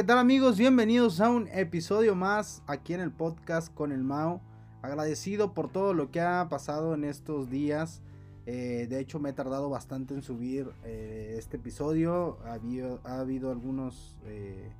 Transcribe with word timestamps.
¿qué 0.00 0.04
tal 0.04 0.16
amigos? 0.16 0.56
Bienvenidos 0.56 1.20
a 1.20 1.28
un 1.28 1.46
episodio 1.48 2.14
más 2.14 2.62
aquí 2.66 2.94
en 2.94 3.00
el 3.00 3.12
podcast 3.12 3.70
con 3.74 3.92
el 3.92 4.02
Mao. 4.02 4.40
Agradecido 4.80 5.52
por 5.52 5.70
todo 5.70 5.92
lo 5.92 6.10
que 6.10 6.22
ha 6.22 6.48
pasado 6.48 6.94
en 6.94 7.04
estos 7.04 7.50
días. 7.50 8.00
Eh, 8.46 8.86
de 8.88 8.98
hecho, 8.98 9.20
me 9.20 9.28
he 9.28 9.32
tardado 9.34 9.68
bastante 9.68 10.14
en 10.14 10.22
subir 10.22 10.70
eh, 10.84 11.34
este 11.36 11.58
episodio. 11.58 12.38
Ha 12.46 12.54
habido, 12.54 13.00
ha 13.04 13.20
habido 13.20 13.50
algunos 13.50 14.16
eh, 14.24 14.72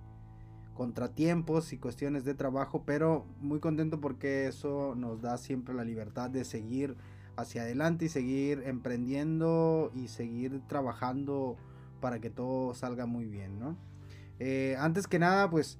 contratiempos 0.72 1.74
y 1.74 1.76
cuestiones 1.76 2.24
de 2.24 2.32
trabajo, 2.32 2.84
pero 2.86 3.26
muy 3.42 3.60
contento 3.60 4.00
porque 4.00 4.46
eso 4.46 4.94
nos 4.96 5.20
da 5.20 5.36
siempre 5.36 5.74
la 5.74 5.84
libertad 5.84 6.30
de 6.30 6.46
seguir 6.46 6.96
hacia 7.36 7.60
adelante 7.60 8.06
y 8.06 8.08
seguir 8.08 8.62
emprendiendo 8.64 9.92
y 9.94 10.08
seguir 10.08 10.62
trabajando 10.66 11.58
para 12.00 12.20
que 12.20 12.30
todo 12.30 12.72
salga 12.72 13.04
muy 13.04 13.26
bien, 13.26 13.58
¿no? 13.60 13.89
Eh, 14.40 14.74
antes 14.78 15.06
que 15.06 15.18
nada, 15.18 15.48
pues 15.50 15.78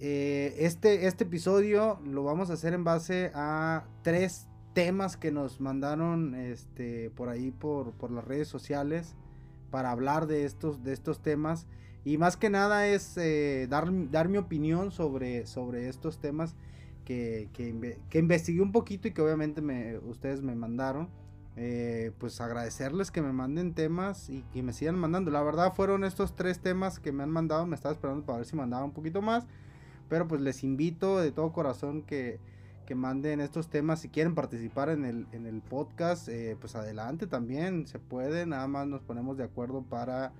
eh, 0.00 0.56
este, 0.58 1.06
este 1.06 1.24
episodio 1.24 2.00
lo 2.04 2.24
vamos 2.24 2.50
a 2.50 2.54
hacer 2.54 2.72
en 2.72 2.82
base 2.82 3.30
a 3.34 3.84
tres 4.02 4.48
temas 4.72 5.16
que 5.16 5.30
nos 5.30 5.60
mandaron 5.60 6.34
este, 6.34 7.10
por 7.10 7.28
ahí 7.28 7.50
por, 7.50 8.10
las 8.10 8.24
redes 8.24 8.48
sociales 8.48 9.14
para 9.70 9.90
hablar 9.90 10.26
de 10.26 10.44
estos, 10.44 10.82
de 10.82 10.92
estos 10.92 11.22
temas. 11.22 11.68
Y 12.04 12.18
más 12.18 12.36
que 12.36 12.50
nada 12.50 12.88
es 12.88 13.16
eh, 13.16 13.66
dar, 13.70 13.88
dar, 14.10 14.28
mi 14.28 14.38
opinión 14.38 14.90
sobre, 14.90 15.46
sobre 15.46 15.88
estos 15.88 16.18
temas 16.18 16.56
que, 17.04 17.48
que, 17.52 18.18
investigué 18.18 18.60
un 18.60 18.72
poquito 18.72 19.06
y 19.06 19.12
que 19.12 19.22
obviamente 19.22 19.60
me, 19.60 19.98
ustedes 19.98 20.42
me 20.42 20.54
mandaron. 20.54 21.10
Eh, 21.56 22.12
pues 22.18 22.40
agradecerles 22.40 23.10
que 23.10 23.20
me 23.20 23.32
manden 23.32 23.74
temas 23.74 24.30
y 24.30 24.42
que 24.52 24.62
me 24.62 24.72
sigan 24.72 24.98
mandando. 24.98 25.30
La 25.30 25.42
verdad 25.42 25.72
fueron 25.74 26.04
estos 26.04 26.34
tres 26.34 26.60
temas 26.60 26.98
que 26.98 27.12
me 27.12 27.22
han 27.22 27.30
mandado. 27.30 27.66
Me 27.66 27.76
estaba 27.76 27.92
esperando 27.92 28.24
para 28.24 28.38
ver 28.38 28.46
si 28.46 28.56
mandaba 28.56 28.84
un 28.84 28.92
poquito 28.92 29.22
más. 29.22 29.46
Pero 30.08 30.28
pues 30.28 30.40
les 30.40 30.64
invito 30.64 31.18
de 31.20 31.32
todo 31.32 31.52
corazón 31.52 32.02
que, 32.02 32.40
que 32.86 32.94
manden 32.94 33.40
estos 33.40 33.68
temas. 33.68 34.00
Si 34.00 34.08
quieren 34.08 34.34
participar 34.34 34.88
en 34.88 35.04
el, 35.04 35.26
en 35.32 35.46
el 35.46 35.60
podcast, 35.60 36.28
eh, 36.28 36.56
pues 36.58 36.74
adelante 36.74 37.26
también. 37.26 37.86
Se 37.86 37.98
puede. 37.98 38.46
Nada 38.46 38.66
más 38.66 38.86
nos 38.86 39.02
ponemos 39.02 39.36
de 39.36 39.44
acuerdo 39.44 39.82
para 39.82 40.32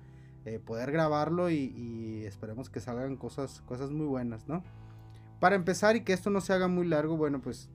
eh, 0.45 0.59
poder 0.59 0.91
grabarlo 0.91 1.49
y, 1.49 1.73
y, 1.77 2.25
esperemos 2.25 2.69
que 2.69 2.81
salgan 2.81 3.15
cosas, 3.15 3.61
cosas 3.65 3.91
muy 3.91 4.05
buenas, 4.07 4.47
¿no? 4.47 4.61
Para 5.39 5.55
empezar 5.55 5.95
y 5.95 6.01
que 6.01 6.11
esto 6.11 6.29
no 6.29 6.41
se 6.41 6.51
haga 6.51 6.67
muy 6.67 6.85
largo, 6.85 7.15
bueno, 7.15 7.39
pues 7.41 7.69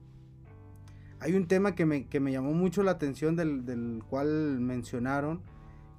hay 1.21 1.33
un 1.33 1.47
tema 1.47 1.75
que 1.75 1.85
me, 1.85 2.31
llamó 2.31 2.53
mucho 2.53 2.81
la 2.81 2.91
atención 2.91 3.35
del, 3.35 4.03
cual 4.09 4.59
mencionaron, 4.59 5.41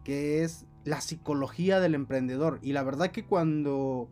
que 0.03 0.43
es 0.43 0.67
la 0.85 1.01
psicología 1.01 1.79
del 1.79 1.95
emprendedor. 1.95 2.59
Y 2.63 2.73
la 2.73 2.83
verdad 2.83 3.11
que 3.11 3.25
cuando 3.25 4.09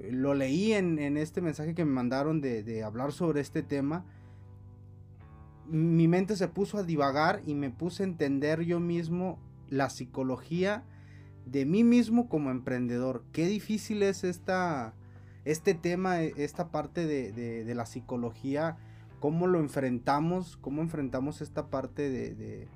lo 0.00 0.34
leí 0.34 0.72
en, 0.72 1.16
este 1.16 1.40
mensaje 1.40 1.74
que 1.74 1.84
me 1.84 1.92
mandaron 1.92 2.40
de, 2.40 2.82
hablar 2.82 3.12
sobre 3.12 3.40
este 3.40 3.62
tema, 3.62 4.04
mi 5.68 6.08
mente 6.08 6.34
se 6.34 6.48
puso 6.48 6.78
a 6.78 6.82
divagar 6.82 7.40
y 7.46 7.54
me 7.54 7.70
puse 7.70 8.02
a 8.02 8.06
entender 8.06 8.62
yo 8.62 8.80
mismo 8.80 9.38
la 9.68 9.90
psicología 9.90 10.82
de 11.46 11.66
mí 11.66 11.84
mismo 11.84 12.28
como 12.28 12.50
emprendedor. 12.50 13.22
Qué 13.32 13.46
difícil 13.46 14.02
es 14.02 14.24
esta, 14.24 14.94
este 15.44 15.74
tema, 15.74 16.20
esta 16.20 16.72
parte 16.72 17.06
de, 17.06 17.32
de 17.32 17.74
la 17.76 17.86
psicología 17.86 18.76
cómo 19.20 19.46
lo 19.46 19.58
enfrentamos, 19.58 20.56
cómo 20.56 20.82
enfrentamos 20.82 21.40
esta 21.40 21.68
parte 21.68 22.10
de, 22.10 22.68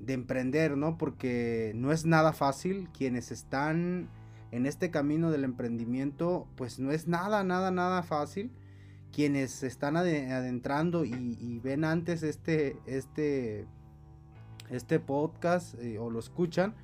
de, 0.00 0.12
emprender, 0.12 0.76
¿no? 0.76 0.98
Porque 0.98 1.72
no 1.74 1.92
es 1.92 2.04
nada 2.04 2.32
fácil. 2.32 2.88
Quienes 2.96 3.30
están 3.30 4.08
en 4.50 4.66
este 4.66 4.90
camino 4.90 5.30
del 5.30 5.44
emprendimiento, 5.44 6.48
pues 6.56 6.78
no 6.78 6.92
es 6.92 7.06
nada, 7.06 7.44
nada, 7.44 7.70
nada 7.70 8.02
fácil. 8.02 8.50
Quienes 9.12 9.62
están 9.62 9.96
adentrando 9.96 11.04
y, 11.04 11.60
ven 11.62 11.84
antes 11.84 12.22
este, 12.22 12.76
este, 12.86 13.66
este 14.70 15.00
podcast 15.00 15.74
eh, 15.78 15.98
o 15.98 16.10
lo 16.10 16.18
escuchan, 16.18 16.74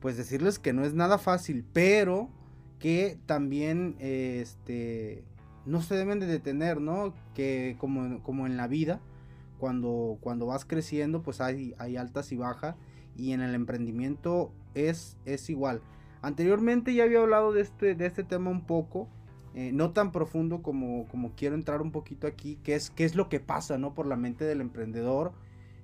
pues 0.00 0.16
decirles 0.16 0.60
que 0.60 0.72
no 0.72 0.84
es 0.84 0.94
nada 0.94 1.18
fácil, 1.18 1.64
pero 1.72 2.30
que 2.78 3.18
también 3.26 3.96
este 3.98 5.24
no 5.68 5.82
se 5.82 5.94
deben 5.94 6.18
de 6.18 6.26
detener, 6.26 6.80
¿no? 6.80 7.14
Que 7.34 7.76
como, 7.78 8.22
como 8.22 8.46
en 8.46 8.56
la 8.56 8.66
vida, 8.66 9.00
cuando, 9.58 10.16
cuando 10.20 10.46
vas 10.46 10.64
creciendo, 10.64 11.22
pues 11.22 11.40
hay, 11.40 11.74
hay 11.78 11.96
altas 11.96 12.32
y 12.32 12.36
bajas. 12.36 12.74
Y 13.16 13.32
en 13.32 13.42
el 13.42 13.54
emprendimiento 13.54 14.52
es, 14.74 15.18
es 15.26 15.50
igual. 15.50 15.82
Anteriormente 16.22 16.94
ya 16.94 17.04
había 17.04 17.20
hablado 17.20 17.52
de 17.52 17.60
este, 17.60 17.94
de 17.94 18.06
este 18.06 18.24
tema 18.24 18.50
un 18.50 18.62
poco. 18.62 19.08
Eh, 19.54 19.72
no 19.72 19.90
tan 19.90 20.12
profundo 20.12 20.62
como, 20.62 21.06
como 21.08 21.32
quiero 21.34 21.54
entrar 21.54 21.82
un 21.82 21.92
poquito 21.92 22.26
aquí. 22.26 22.58
Que 22.62 22.74
es, 22.74 22.90
qué 22.90 23.04
es 23.04 23.14
lo 23.14 23.28
que 23.28 23.40
pasa, 23.40 23.76
¿no? 23.76 23.92
Por 23.94 24.06
la 24.06 24.16
mente 24.16 24.44
del 24.44 24.62
emprendedor. 24.62 25.32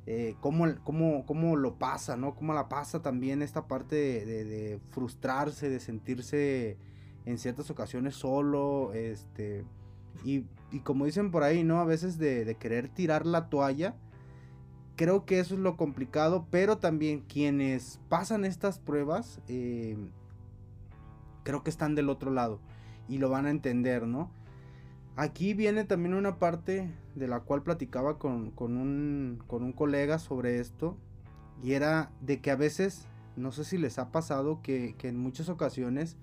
Eh, 0.06 0.34
cómo, 0.40 0.66
cómo, 0.82 1.56
lo 1.56 1.74
pasa, 1.74 2.16
¿no? 2.16 2.34
Cómo 2.34 2.54
la 2.54 2.68
pasa 2.68 3.02
también 3.02 3.42
esta 3.42 3.66
parte 3.66 3.96
de 3.96 4.80
frustrarse, 4.90 5.68
de 5.68 5.80
sentirse 5.80 6.78
en 7.24 7.38
ciertas 7.38 7.70
ocasiones 7.70 8.14
solo, 8.14 8.92
este, 8.92 9.64
y, 10.24 10.44
como 10.82 11.04
dicen 11.04 11.30
por 11.30 11.42
ahí, 11.42 11.64
¿no? 11.64 11.78
A 11.78 11.84
veces 11.84 12.18
de, 12.18 12.56
querer 12.58 12.88
tirar 12.88 13.26
la 13.26 13.48
toalla. 13.48 13.94
Creo 14.96 15.24
que 15.24 15.40
eso 15.40 15.54
es 15.54 15.60
lo 15.60 15.76
complicado, 15.76 16.46
pero 16.50 16.78
también 16.78 17.20
quienes 17.20 18.00
pasan 18.08 18.44
estas 18.44 18.78
pruebas, 18.78 19.40
eh, 19.48 19.96
creo 21.42 21.64
que 21.64 21.70
están 21.70 21.94
del 21.94 22.08
otro 22.08 22.30
lado 22.30 22.60
y 23.08 23.18
lo 23.18 23.28
van 23.28 23.46
a 23.46 23.50
entender, 23.50 24.06
¿no? 24.06 24.30
Aquí 25.16 25.54
viene 25.54 25.84
también 25.84 26.14
una 26.14 26.38
parte 26.38 26.90
de 27.14 27.28
la 27.28 27.40
cual 27.40 27.62
platicaba 27.62 28.18
con, 28.18 28.52
un, 28.56 29.42
con 29.46 29.62
un 29.62 29.72
colega 29.72 30.18
sobre 30.18 30.58
esto, 30.58 30.96
y 31.62 31.72
era 31.72 32.10
de 32.20 32.40
que 32.40 32.50
a 32.50 32.56
veces, 32.56 33.06
no 33.36 33.52
sé 33.52 33.64
si 33.64 33.78
les 33.78 33.98
ha 33.98 34.10
pasado, 34.10 34.60
que, 34.62 34.94
que 34.98 35.08
en 35.08 35.18
muchas 35.18 35.48
ocasiones 35.48 36.16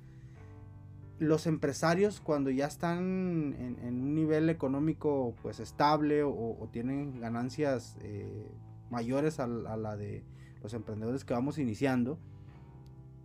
los 1.21 1.45
empresarios 1.45 2.19
cuando 2.19 2.49
ya 2.49 2.65
están 2.65 3.55
en, 3.59 4.01
un 4.01 4.15
nivel 4.15 4.49
económico 4.49 5.35
pues 5.43 5.59
estable 5.59 6.23
o, 6.23 6.67
tienen 6.71 7.19
ganancias 7.19 7.95
eh, 8.01 8.49
mayores 8.89 9.39
a, 9.39 9.45
la 9.45 9.95
de 9.95 10.23
los 10.63 10.73
emprendedores 10.73 11.23
que 11.23 11.35
vamos 11.35 11.59
iniciando, 11.59 12.17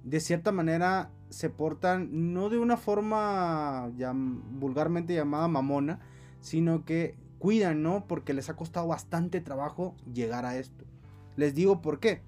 de 0.05 0.21
cierta 0.21 0.53
manera 0.53 1.11
se 1.31 1.49
portan 1.49 2.35
no 2.35 2.51
de 2.51 2.59
una 2.59 2.77
forma 2.77 3.91
ya, 3.97 4.13
vulgarmente 4.15 5.15
llamada 5.15 5.49
mamona, 5.49 6.01
sino 6.43 6.85
que 6.85 7.17
cuidan, 7.39 7.83
¿no? 7.83 8.05
Porque 8.07 8.35
les 8.35 8.51
ha 8.51 8.57
costado 8.57 8.89
bastante 8.89 9.41
trabajo 9.41 9.97
llegar 10.13 10.45
a 10.45 10.59
esto. 10.59 10.85
Les 11.37 11.55
digo 11.55 11.81
por 11.81 11.99
qué. 11.99 12.21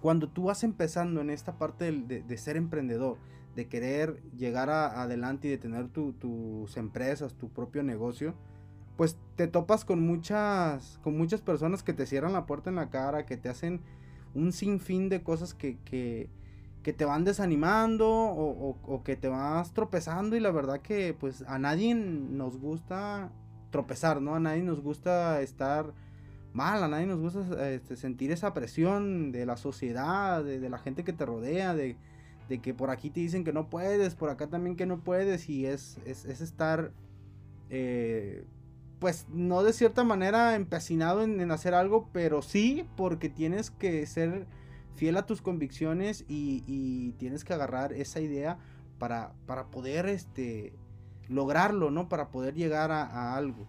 Cuando 0.00 0.28
tú 0.28 0.44
vas 0.44 0.64
empezando 0.64 1.20
en 1.20 1.30
esta 1.30 1.58
parte 1.58 1.92
de 1.92 2.38
ser 2.38 2.56
emprendedor, 2.56 3.18
de 3.54 3.68
querer 3.68 4.22
llegar 4.36 4.70
adelante 4.70 5.48
y 5.48 5.50
de 5.50 5.58
tener 5.58 5.88
tus 5.88 6.76
empresas, 6.76 7.34
tu 7.34 7.48
propio 7.48 7.82
negocio, 7.82 8.34
pues 8.96 9.16
te 9.36 9.46
topas 9.46 9.84
con 9.84 10.04
muchas, 10.06 10.98
con 11.02 11.16
muchas 11.16 11.40
personas 11.40 11.82
que 11.82 11.92
te 11.92 12.06
cierran 12.06 12.32
la 12.32 12.46
puerta 12.46 12.70
en 12.70 12.76
la 12.76 12.90
cara, 12.90 13.26
que 13.26 13.36
te 13.36 13.48
hacen 13.48 13.80
un 14.34 14.52
sinfín 14.52 15.08
de 15.08 15.22
cosas 15.22 15.54
que, 15.54 15.78
que, 15.84 16.28
te 16.92 17.04
van 17.04 17.24
desanimando 17.24 18.08
o, 18.08 19.02
que 19.04 19.16
te 19.16 19.28
vas 19.28 19.72
tropezando 19.72 20.36
y 20.36 20.40
la 20.40 20.50
verdad 20.50 20.80
que 20.80 21.14
pues 21.14 21.42
a 21.48 21.58
nadie 21.58 21.94
nos 21.94 22.58
gusta 22.58 23.32
tropezar, 23.70 24.20
¿no? 24.20 24.34
A 24.34 24.40
nadie 24.40 24.62
nos 24.62 24.80
gusta 24.80 25.40
estar 25.40 25.94
mal, 26.52 26.84
a 26.84 26.88
nadie 26.88 27.06
nos 27.06 27.20
gusta 27.20 27.70
este, 27.70 27.96
sentir 27.96 28.30
esa 28.30 28.54
presión 28.54 29.32
de 29.32 29.46
la 29.46 29.56
sociedad, 29.56 30.44
de 30.44 30.68
la 30.68 30.78
gente 30.78 31.04
que 31.04 31.12
te 31.12 31.26
rodea, 31.26 31.74
de, 31.74 31.96
de 32.48 32.60
que 32.60 32.74
por 32.74 32.90
aquí 32.90 33.10
te 33.10 33.20
dicen 33.20 33.44
que 33.44 33.52
no 33.52 33.68
puedes, 33.70 34.14
por 34.14 34.30
acá 34.30 34.48
también 34.48 34.76
que 34.76 34.86
no 34.86 35.00
puedes, 35.00 35.48
y 35.48 35.66
es, 35.66 35.98
es, 36.04 36.24
estar, 36.24 36.92
eh, 37.70 38.44
pues 38.98 39.26
no 39.30 39.62
de 39.62 39.72
cierta 39.72 40.04
manera 40.04 40.54
empecinado 40.54 41.22
en, 41.22 41.50
hacer 41.50 41.74
algo, 41.74 42.08
pero 42.12 42.42
sí 42.42 42.86
porque 42.96 43.28
tienes 43.28 43.70
que 43.70 44.06
ser 44.06 44.46
fiel 44.94 45.16
a 45.16 45.26
tus 45.26 45.42
convicciones 45.42 46.24
y, 46.28 47.12
tienes 47.18 47.44
que 47.44 47.54
agarrar 47.54 47.92
esa 47.92 48.20
idea 48.20 48.58
para, 48.98 49.32
para 49.46 49.66
poder 49.70 50.06
este, 50.06 50.72
lograrlo, 51.28 51.90
¿no? 51.90 52.08
Para 52.08 52.28
poder 52.28 52.54
llegar 52.54 52.92
a, 52.92 53.34
algo. 53.34 53.66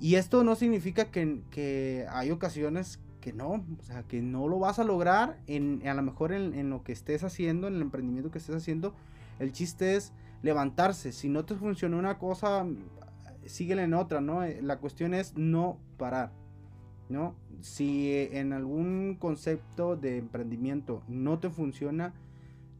Y 0.00 0.16
esto 0.16 0.42
no 0.44 0.56
significa 0.56 1.10
que, 1.10 1.42
que 1.50 2.06
hay 2.10 2.30
ocasiones 2.30 3.00
que 3.22 3.32
no, 3.32 3.64
o 3.78 3.82
sea, 3.82 4.02
que 4.02 4.20
no 4.20 4.48
lo 4.48 4.58
vas 4.58 4.78
a 4.80 4.84
lograr 4.84 5.38
en, 5.46 5.80
a 5.88 5.94
lo 5.94 6.02
mejor 6.02 6.32
en, 6.32 6.68
lo 6.68 6.82
que 6.82 6.92
estés 6.92 7.22
haciendo, 7.24 7.68
en 7.68 7.76
el 7.76 7.82
emprendimiento 7.82 8.30
que 8.30 8.38
estés 8.38 8.56
haciendo. 8.56 8.94
El 9.38 9.52
chiste 9.52 9.96
es 9.96 10.12
levantarse. 10.42 11.12
Si 11.12 11.30
no 11.30 11.44
te 11.44 11.54
funciona 11.54 11.96
una 11.96 12.18
cosa, 12.18 12.66
síguele 13.46 13.84
en 13.84 13.94
otra, 13.94 14.20
¿no? 14.20 14.42
Eh, 14.42 14.60
la 14.60 14.78
cuestión 14.78 15.14
es 15.14 15.36
no 15.36 15.78
parar, 15.96 16.32
¿no? 17.08 17.36
Si 17.60 18.12
en 18.32 18.52
algún 18.52 19.16
concepto 19.18 19.96
de 19.96 20.18
emprendimiento 20.18 21.04
no 21.06 21.38
te 21.38 21.48
funciona, 21.48 22.12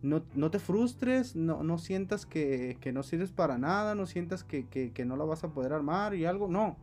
no, 0.03 0.25
no 0.35 0.51
te 0.51 0.59
frustres, 0.59 1.37
no, 1.37 1.63
no 1.63 1.79
sientas 1.79 2.27
que, 2.27 2.77
que, 2.81 2.93
no 2.93 3.05
sirves 3.05 3.31
para 3.31 3.59
nada, 3.59 3.95
no 3.95 4.07
sientas 4.07 4.43
que, 4.43 4.67
que, 4.67 4.91
que 4.93 5.05
no 5.05 5.17
la 5.17 5.25
vas 5.25 5.45
a 5.45 5.55
poder 5.55 5.73
armar 5.73 6.17
y 6.17 6.25
algo. 6.25 6.49
No, 6.49 6.77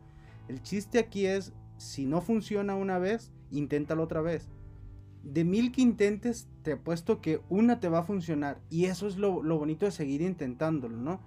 el 0.48 0.62
chiste 0.62 0.98
aquí 0.98 1.26
es, 1.26 1.52
si 1.76 2.06
no 2.06 2.22
funciona 2.22 2.74
una 2.74 2.98
vez, 2.98 3.30
inténtalo 3.50 4.02
otra 4.02 4.20
vez. 4.20 4.48
De 5.22 5.44
mil 5.44 5.70
que 5.72 5.82
intentes, 5.82 6.48
te 6.62 6.72
apuesto 6.72 7.20
que 7.20 7.40
una 7.48 7.80
te 7.80 7.88
va 7.88 8.00
a 8.00 8.04
funcionar. 8.04 8.60
Y 8.70 8.86
eso 8.86 9.06
es 9.06 9.16
lo, 9.16 9.42
bonito 9.42 9.84
de 9.84 9.92
seguir 9.92 10.22
intentándolo, 10.22 10.96
¿no? 10.96 11.20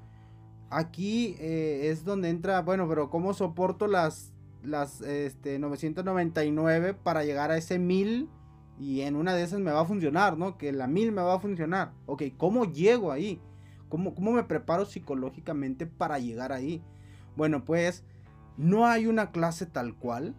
Aquí 0.70 1.36
eh, 1.40 1.90
es 1.92 2.04
donde 2.04 2.30
entra, 2.30 2.62
bueno, 2.62 2.88
pero 2.90 3.10
¿cómo 3.10 3.34
soporto 3.34 3.86
las, 3.88 4.34
las 4.64 5.02
este, 5.02 5.60
999 5.60 6.96
para 6.96 7.24
llegar 7.24 7.52
a 7.52 7.58
ese 7.58 7.78
1000? 7.78 8.30
Y 8.80 9.02
en 9.02 9.16
una 9.16 9.36
de 9.36 9.44
esas 9.44 9.60
me 9.60 9.72
va 9.72 9.82
a 9.82 9.86
funcionar, 9.86 10.38
¿no? 10.38 10.58
Que 10.58 10.72
la 10.72 10.88
1000 10.88 11.12
me 11.12 11.22
va 11.22 11.36
a 11.36 11.40
funcionar. 11.40 11.94
Ok, 12.08 12.24
¿cómo 12.38 12.66
llego 12.66 13.12
ahí? 13.12 13.40
¿Cómo, 13.90 14.16
cómo 14.16 14.32
me 14.32 14.44
preparo 14.44 14.86
psicológicamente 14.86 15.86
para 15.86 16.18
llegar 16.18 16.52
ahí? 16.52 16.82
Bueno, 17.36 17.64
pues 17.64 18.04
no 18.58 18.88
hay 18.88 19.06
una 19.06 19.32
clase 19.32 19.68
tal 19.68 19.96
cual 19.96 20.36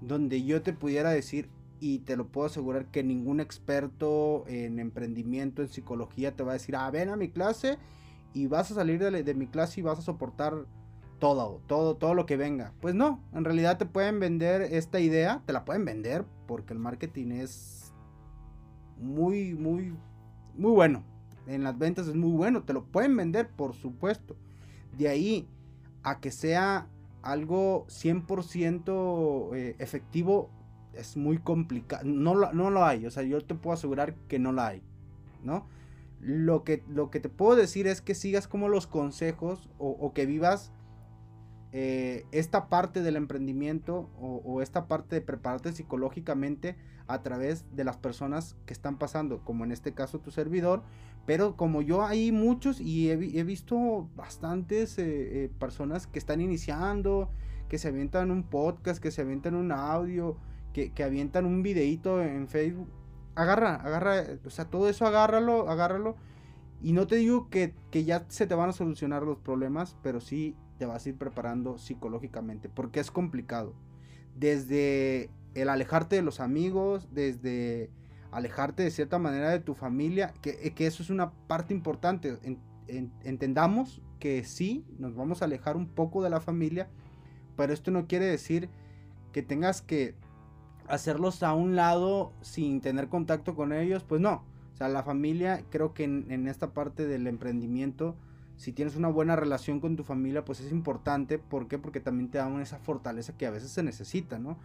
donde 0.00 0.42
yo 0.44 0.62
te 0.62 0.72
pudiera 0.72 1.10
decir, 1.10 1.48
y 1.80 2.00
te 2.00 2.16
lo 2.16 2.28
puedo 2.28 2.46
asegurar 2.46 2.86
que 2.86 3.02
ningún 3.02 3.40
experto 3.40 4.44
en 4.46 4.78
emprendimiento, 4.78 5.62
en 5.62 5.68
psicología, 5.68 6.36
te 6.36 6.42
va 6.42 6.52
a 6.52 6.54
decir, 6.54 6.76
ah, 6.76 6.90
ven 6.90 7.08
a 7.08 7.16
mi 7.16 7.30
clase 7.30 7.78
y 8.34 8.46
vas 8.46 8.70
a 8.70 8.74
salir 8.74 9.00
de, 9.00 9.34
mi 9.34 9.46
clase 9.46 9.80
y 9.80 9.82
vas 9.82 9.98
a 9.98 10.02
soportar 10.02 10.66
todo, 11.18 11.60
todo, 11.66 11.96
todo 11.96 12.14
lo 12.14 12.26
que 12.26 12.36
venga. 12.36 12.74
Pues 12.80 12.94
no, 12.94 13.24
en 13.32 13.44
realidad 13.44 13.78
te 13.78 13.86
pueden 13.86 14.20
vender 14.20 14.62
esta 14.62 15.00
idea, 15.00 15.42
te 15.46 15.52
la 15.52 15.64
pueden 15.64 15.84
vender 15.84 16.24
porque 16.46 16.74
el 16.74 16.78
marketing 16.78 17.32
es 17.32 17.92
muy, 18.98 19.54
muy, 19.54 19.94
muy 20.56 20.72
bueno. 20.72 21.02
En 21.46 21.64
las 21.64 21.78
ventas 21.78 22.06
es 22.06 22.14
muy 22.14 22.32
bueno, 22.32 22.62
te 22.62 22.74
lo 22.74 22.84
pueden 22.84 23.16
vender, 23.16 23.48
por 23.48 23.74
supuesto. 23.74 24.36
De 24.96 25.08
ahí 25.08 25.48
a 26.02 26.20
que 26.20 26.30
sea 26.30 26.88
algo 27.22 27.86
100% 27.88 29.54
eh, 29.54 29.76
efectivo 29.78 30.50
es 30.94 31.16
muy 31.16 31.38
complicado. 31.38 32.04
No, 32.04 32.34
no 32.52 32.70
lo 32.70 32.84
hay, 32.84 33.06
o 33.06 33.10
sea, 33.10 33.22
yo 33.22 33.40
te 33.44 33.54
puedo 33.54 33.74
asegurar 33.74 34.14
que 34.28 34.38
no 34.38 34.52
la 34.52 34.68
hay, 34.68 34.82
¿no? 35.42 35.66
Lo 36.20 36.64
que, 36.64 36.82
lo 36.88 37.10
que 37.10 37.20
te 37.20 37.28
puedo 37.28 37.56
decir 37.56 37.86
es 37.86 38.02
que 38.02 38.14
sigas 38.14 38.46
como 38.46 38.68
los 38.68 38.86
consejos 38.86 39.70
o, 39.78 40.12
que 40.12 40.26
vivas 40.26 40.70
eh, 41.72 42.24
esta 42.32 42.68
parte 42.68 43.02
del 43.02 43.16
emprendimiento 43.16 44.10
o, 44.18 44.62
esta 44.62 44.86
parte 44.88 45.16
de 45.16 45.20
prepararte 45.20 45.72
psicológicamente 45.72 46.76
a 47.06 47.22
través 47.22 47.64
de 47.74 47.84
las 47.84 47.96
personas 47.96 48.56
que 48.66 48.72
están 48.72 48.98
pasando, 48.98 49.44
como 49.44 49.64
en 49.64 49.72
este 49.72 49.94
caso 49.94 50.20
tu 50.20 50.30
servidor, 50.30 50.82
pero 51.26 51.56
como 51.56 51.82
yo 51.82 52.04
hay 52.04 52.32
muchos 52.32 52.80
y 52.80 53.10
he, 53.10 53.16
visto 53.16 54.08
bastantes 54.16 54.98
eh, 54.98 55.44
eh, 55.44 55.50
personas 55.58 56.06
que 56.06 56.18
están 56.18 56.40
iniciando, 56.40 57.30
que 57.68 57.78
se 57.78 57.88
avientan 57.88 58.30
un 58.30 58.42
podcast, 58.42 59.02
que 59.02 59.10
se 59.10 59.22
avientan 59.22 59.54
un 59.54 59.72
audio, 59.72 60.36
que, 60.72 60.92
que 60.92 61.04
avientan 61.04 61.46
un 61.46 61.62
videito 61.62 62.22
en 62.22 62.48
Facebook 62.48 62.88
agarra, 63.34 63.76
agarra, 63.76 64.24
o 64.44 64.50
sea, 64.50 64.66
todo 64.66 64.88
eso 64.88 65.06
agárralo, 65.06 65.68
agárralo. 65.68 66.16
Y 66.82 66.92
no 66.92 67.06
te 67.06 67.16
digo 67.16 67.48
que, 67.50 67.74
ya 67.92 68.24
se 68.28 68.46
te 68.46 68.54
van 68.54 68.70
a 68.70 68.72
solucionar 68.72 69.22
los 69.22 69.38
problemas, 69.38 69.96
pero 70.02 70.20
sí 70.20 70.56
te 70.80 70.86
vas 70.86 71.04
a 71.04 71.10
ir 71.10 71.18
preparando 71.18 71.76
psicológicamente, 71.76 72.70
porque 72.70 73.00
es 73.00 73.10
complicado. 73.10 73.74
Desde 74.34 75.28
el 75.54 75.68
alejarte 75.68 76.16
de 76.16 76.22
los 76.22 76.40
amigos, 76.40 77.06
desde 77.12 77.90
alejarte 78.32 78.84
de 78.84 78.90
cierta 78.90 79.18
manera 79.18 79.50
de 79.50 79.60
tu 79.60 79.74
familia, 79.74 80.32
que, 80.40 80.72
eso 80.78 81.02
es 81.02 81.10
una 81.10 81.32
parte 81.32 81.74
importante. 81.74 82.38
entendamos 82.88 84.00
que 84.18 84.42
sí, 84.44 84.86
nos 84.98 85.14
vamos 85.14 85.42
a 85.42 85.44
alejar 85.44 85.76
un 85.76 85.86
poco 85.86 86.22
de 86.22 86.30
la 86.30 86.40
familia, 86.40 86.88
pero 87.58 87.74
esto 87.74 87.90
no 87.90 88.06
quiere 88.06 88.24
decir 88.24 88.70
que 89.32 89.42
tengas 89.42 89.82
que 89.82 90.14
hacerlos 90.88 91.42
a 91.42 91.52
un 91.52 91.76
lado 91.76 92.32
sin 92.40 92.80
tener 92.80 93.08
contacto 93.10 93.54
con 93.54 93.74
ellos, 93.74 94.02
pues 94.02 94.22
no. 94.22 94.46
O 94.72 94.76
sea, 94.78 94.88
la 94.88 95.02
familia, 95.02 95.62
creo 95.68 95.92
que 95.92 96.04
en, 96.04 96.48
esta 96.48 96.72
parte 96.72 97.06
del 97.06 97.26
emprendimiento, 97.26 98.16
si 98.60 98.72
tienes 98.72 98.94
una 98.94 99.08
buena 99.08 99.36
relación 99.36 99.80
con 99.80 99.96
tu 99.96 100.04
familia, 100.04 100.44
pues 100.44 100.60
es 100.60 100.70
importante. 100.70 101.38
¿Por 101.38 101.66
qué? 101.66 101.78
Porque 101.78 101.98
también 101.98 102.30
te 102.30 102.36
dan 102.36 102.60
esa 102.60 102.78
fortaleza 102.78 103.34
que 103.38 103.46
a 103.46 103.50
veces 103.50 103.70
se 103.70 103.82
necesita, 103.82 104.38
¿no? 104.38 104.58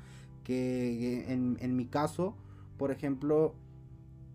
Que 0.43 1.31
en, 1.31 1.57
en 1.61 1.77
mi 1.77 1.85
caso, 1.85 2.35
por 2.77 2.91
ejemplo, 2.91 3.55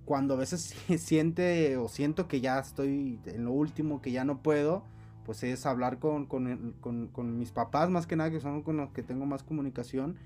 cuando 0.06 0.32
a 0.32 0.38
veces 0.38 0.74
siente 0.96 1.76
o 1.76 1.88
siento 1.90 2.26
que 2.26 2.40
ya 2.40 2.58
estoy 2.58 3.20
en 3.26 3.44
lo 3.44 3.52
último, 3.52 4.00
que 4.00 4.12
ya 4.12 4.24
no 4.24 4.42
puedo, 4.42 4.82
pues 5.26 5.42
es 5.42 5.66
hablar 5.66 5.98
con, 5.98 6.24
con, 6.24 6.74
con, 6.80 7.08
con 7.08 7.38
mis 7.38 7.50
papás 7.50 7.90
más 7.90 8.06
que 8.06 8.16
nada, 8.16 8.30
que 8.30 8.40
son 8.40 8.62
con 8.62 8.78
los 8.78 8.88
que 8.92 9.02
tengo 9.02 9.26
más 9.26 9.42
comunicación 9.42 10.16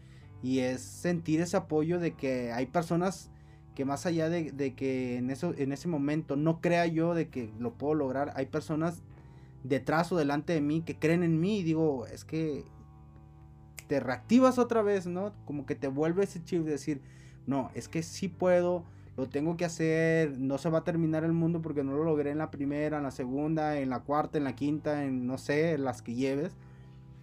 y 0.44 0.60
es 0.60 0.80
sentir 0.80 1.40
ese 1.40 1.56
apoyo 1.56 1.98
de 1.98 2.12
que 2.12 2.52
hay 2.52 2.66
personas 2.66 3.32
que 3.74 3.84
más 3.84 4.06
allá 4.06 4.28
de, 4.28 4.74
que 4.76 5.16
en, 5.16 5.30
eso, 5.30 5.54
en 5.58 5.72
ese 5.72 5.88
momento 5.88 6.36
no 6.36 6.60
crea 6.60 6.86
yo 6.86 7.14
de 7.14 7.30
que 7.30 7.50
lo 7.58 7.72
puedo 7.72 7.94
lograr, 7.94 8.32
hay 8.36 8.46
personas 8.46 9.02
detrás 9.64 10.12
o 10.12 10.16
delante 10.16 10.52
de 10.52 10.60
mí 10.60 10.82
que 10.82 10.98
creen 10.98 11.24
en 11.24 11.40
mí 11.40 11.58
y 11.58 11.62
digo, 11.64 12.06
es 12.06 12.24
que 12.24 12.64
te 13.88 13.98
reactivas 13.98 14.58
otra 14.58 14.82
vez, 14.82 15.06
¿no? 15.06 15.34
Como 15.44 15.66
que 15.66 15.74
te 15.74 15.88
vuelve 15.88 16.24
ese 16.24 16.44
chip 16.44 16.62
de 16.62 16.72
decir, 16.72 17.02
no, 17.46 17.70
es 17.74 17.88
que 17.88 18.02
sí 18.02 18.28
puedo, 18.28 18.84
lo 19.16 19.28
tengo 19.28 19.56
que 19.56 19.64
hacer, 19.64 20.38
no 20.38 20.58
se 20.58 20.70
va 20.70 20.78
a 20.78 20.84
terminar 20.84 21.24
el 21.24 21.32
mundo 21.32 21.60
porque 21.62 21.82
no 21.82 21.96
lo 21.96 22.04
logré 22.04 22.30
en 22.30 22.38
la 22.38 22.50
primera, 22.50 22.98
en 22.98 23.02
la 23.02 23.10
segunda, 23.10 23.78
en 23.78 23.90
la 23.90 24.00
cuarta, 24.00 24.38
en 24.38 24.44
la 24.44 24.54
quinta, 24.54 25.04
en 25.04 25.26
no 25.26 25.38
sé, 25.38 25.76
las 25.78 26.02
que 26.02 26.14
lleves. 26.14 26.56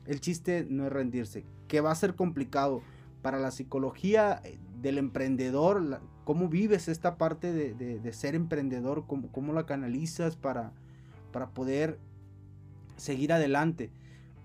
El 0.06 0.20
chiste 0.20 0.66
no 0.70 0.86
es 0.86 0.92
rendirse, 0.92 1.46
que 1.68 1.80
va 1.80 1.92
a 1.92 1.96
ser 1.96 2.16
complicado 2.16 2.82
para 3.22 3.40
la 3.40 3.52
psicología 3.52 4.42
eh, 4.44 4.58
del 4.82 4.98
emprendedor, 4.98 6.02
cómo 6.24 6.50
vives 6.50 6.88
esta 6.88 7.18
parte 7.18 7.54
de, 7.54 8.14
ser 8.14 8.34
emprendedor, 8.34 9.06
cómo, 9.06 9.32
cómo, 9.32 9.54
la 9.54 9.68
canalizas 9.68 10.36
para, 10.36 10.74
para 11.32 11.50
poder 11.50 12.00
seguir 13.02 13.34
adelante. 13.34 13.90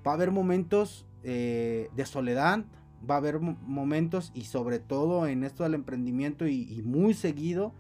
Va 0.07 0.13
a 0.13 0.15
haber 0.15 0.31
momentos 0.31 1.07
eh, 1.23 1.91
de 1.95 2.07
soledad, 2.07 2.65
va 3.09 3.17
a 3.17 3.19
haber 3.19 3.39
momentos 3.41 4.33
y 4.35 4.45
sobre 4.45 4.79
todo 4.79 5.27
en 5.27 5.45
esto 5.45 5.63
del 5.63 5.75
emprendimiento 5.75 6.47
y, 6.47 6.83
muy 6.85 7.15
seguido 7.15 7.73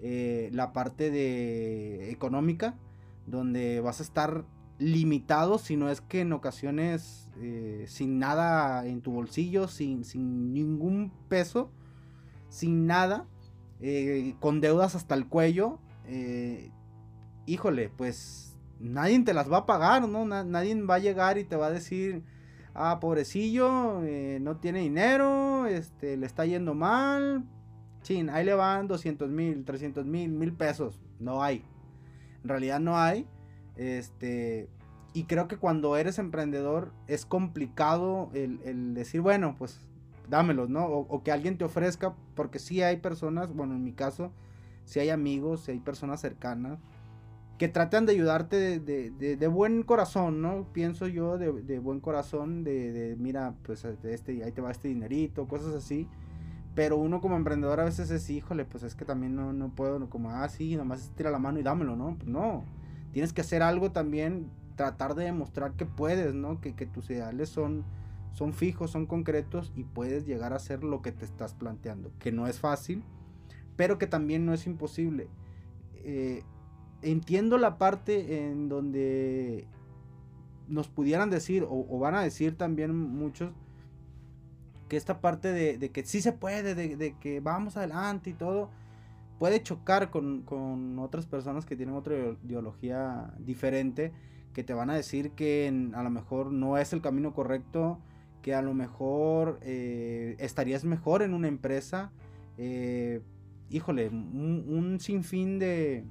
eh, 0.00 0.50
la 0.52 0.72
parte 0.72 1.10
de 1.10 2.10
económica, 2.10 2.74
donde 3.26 3.80
vas 3.80 4.00
a 4.00 4.02
estar 4.02 4.44
limitado, 4.78 5.58
si 5.58 5.76
no 5.76 5.90
es 5.90 6.00
que 6.00 6.20
en 6.20 6.32
ocasiones 6.32 7.30
eh, 7.38 7.84
sin 7.86 8.18
nada 8.18 8.86
en 8.86 9.02
tu 9.02 9.12
bolsillo, 9.12 9.68
sin, 9.68 10.04
sin 10.04 10.54
ningún 10.54 11.12
peso, 11.28 11.70
sin 12.48 12.86
nada, 12.86 13.26
con 14.40 14.60
deudas 14.60 14.94
hasta 14.94 15.14
el 15.14 15.26
cuello, 15.26 15.78
híjole, 17.46 17.88
pues 17.88 18.49
nadie 18.80 19.22
te 19.22 19.34
las 19.34 19.50
va 19.50 19.58
a 19.58 19.66
pagar, 19.66 20.08
¿no? 20.08 20.24
nadie 20.24 20.82
va 20.82 20.96
a 20.96 20.98
llegar 20.98 21.38
y 21.38 21.44
te 21.44 21.56
va 21.56 21.66
a 21.66 21.70
decir, 21.70 22.22
ah, 22.74 22.98
pobrecillo, 23.00 24.00
no 24.40 24.56
tiene 24.56 24.80
dinero, 24.80 25.66
este, 25.66 26.16
le 26.16 26.26
está 26.26 26.46
yendo 26.46 26.74
mal, 26.74 27.44
chin, 28.02 28.30
ahí 28.30 28.44
le 28.44 28.54
van 28.54 28.88
200 28.88 29.28
mil, 29.28 29.64
300 29.64 30.06
mil, 30.06 30.30
mil 30.30 30.52
pesos, 30.54 31.00
no 31.18 31.42
hay, 31.42 31.64
en 32.42 32.48
realidad 32.48 32.80
no 32.80 32.98
hay. 32.98 33.26
Este, 33.76 34.68
y 35.12 35.24
creo 35.24 35.48
que 35.48 35.56
cuando 35.56 35.96
eres 35.96 36.18
emprendedor 36.18 36.92
es 37.06 37.24
complicado 37.26 38.30
el, 38.34 38.94
decir, 38.94 39.20
bueno, 39.20 39.56
pues 39.58 39.80
dámelos, 40.28 40.68
¿no? 40.70 40.86
O, 40.86 41.22
que 41.22 41.32
alguien 41.32 41.58
te 41.58 41.64
ofrezca, 41.64 42.14
porque 42.34 42.58
sí 42.58 42.82
hay 42.82 42.98
personas, 42.98 43.52
bueno, 43.52 43.74
en 43.74 43.82
mi 43.82 43.92
caso, 43.92 44.32
sí 44.84 45.00
hay 45.00 45.10
amigos, 45.10 45.62
sí 45.62 45.72
hay 45.72 45.80
personas 45.80 46.20
cercanas 46.20 46.78
que 47.60 47.68
tratan 47.68 48.06
de 48.06 48.12
ayudarte 48.12 48.80
de, 48.80 49.46
buen 49.48 49.82
corazón, 49.82 50.40
¿no? 50.40 50.66
Pienso 50.72 51.06
yo 51.08 51.36
de, 51.36 51.78
buen 51.78 52.00
corazón, 52.00 52.64
de, 52.64 53.14
mira, 53.18 53.52
pues 53.64 53.84
este, 53.84 54.42
ahí 54.42 54.50
te 54.50 54.62
va 54.62 54.70
este 54.70 54.88
dinerito, 54.88 55.46
cosas 55.46 55.74
así. 55.74 56.08
Pero 56.74 56.96
uno 56.96 57.20
como 57.20 57.36
emprendedor 57.36 57.78
a 57.80 57.84
veces 57.84 58.10
es, 58.10 58.30
híjole, 58.30 58.64
pues 58.64 58.82
es 58.82 58.94
que 58.94 59.04
también 59.04 59.36
no, 59.36 59.52
no 59.52 59.68
puedo, 59.74 60.08
como, 60.08 60.30
ah, 60.30 60.48
sí, 60.48 60.74
nomás 60.74 61.12
tira 61.14 61.30
la 61.30 61.38
mano 61.38 61.60
y 61.60 61.62
dámelo, 61.62 61.96
¿no? 61.96 62.14
Pues 62.16 62.28
no 62.28 62.64
tienes 63.12 63.34
que 63.34 63.42
hacer 63.42 63.62
algo 63.62 63.92
también, 63.92 64.48
tratar 64.74 65.14
de 65.14 65.24
demostrar 65.24 65.72
que 65.72 65.84
puedes, 65.84 66.32
¿no? 66.32 66.62
Que, 66.62 66.72
tus 66.86 67.10
ideales 67.10 67.50
son, 67.50 67.84
son 68.32 68.54
fijos, 68.54 68.90
son 68.90 69.04
concretos 69.04 69.70
y 69.76 69.84
puedes 69.84 70.24
llegar 70.24 70.54
a 70.54 70.56
hacer 70.56 70.82
lo 70.82 71.02
que 71.02 71.12
te 71.12 71.26
estás 71.26 71.52
planteando, 71.52 72.10
que 72.20 72.32
no 72.32 72.46
es 72.46 72.58
fácil, 72.58 73.04
pero 73.76 73.98
que 73.98 74.06
también 74.06 74.46
no 74.46 74.54
es 74.54 74.66
imposible. 74.66 75.28
Eh, 75.96 76.42
entiendo 77.02 77.58
la 77.58 77.78
parte 77.78 78.48
en 78.48 78.68
donde 78.68 79.66
nos 80.68 80.88
pudieran 80.88 81.30
decir, 81.30 81.66
o, 81.68 81.98
van 81.98 82.14
a 82.14 82.22
decir 82.22 82.56
también 82.56 82.94
muchos, 82.94 83.52
que 84.88 84.96
esta 84.96 85.20
parte 85.20 85.52
de, 85.52 85.90
que 85.90 86.04
sí 86.04 86.20
se 86.20 86.32
puede, 86.32 86.74
de, 86.74 87.16
que 87.20 87.40
vamos 87.40 87.76
adelante 87.76 88.30
y 88.30 88.34
todo, 88.34 88.70
puede 89.38 89.62
chocar 89.62 90.10
con, 90.10 90.42
con, 90.42 90.98
otras 90.98 91.26
personas 91.26 91.64
que 91.64 91.76
tienen 91.76 91.94
otra 91.94 92.14
ideología 92.44 93.32
diferente, 93.38 94.12
que 94.52 94.64
te 94.64 94.74
van 94.74 94.90
a 94.90 94.94
decir 94.94 95.32
que 95.32 95.68
a 95.94 96.02
lo 96.02 96.10
mejor 96.10 96.52
no 96.52 96.76
es 96.76 96.92
el 96.92 97.00
camino 97.00 97.32
correcto, 97.32 97.98
que 98.42 98.54
a 98.54 98.62
lo 98.62 98.74
mejor 98.74 99.58
eh, 99.62 100.36
estarías 100.38 100.84
mejor 100.84 101.22
en 101.22 101.34
una 101.34 101.48
empresa. 101.48 102.10
Eh, 102.58 103.22
híjole, 103.70 104.08
un, 104.08 104.98
sinfín 105.00 105.58
de, 105.58 106.04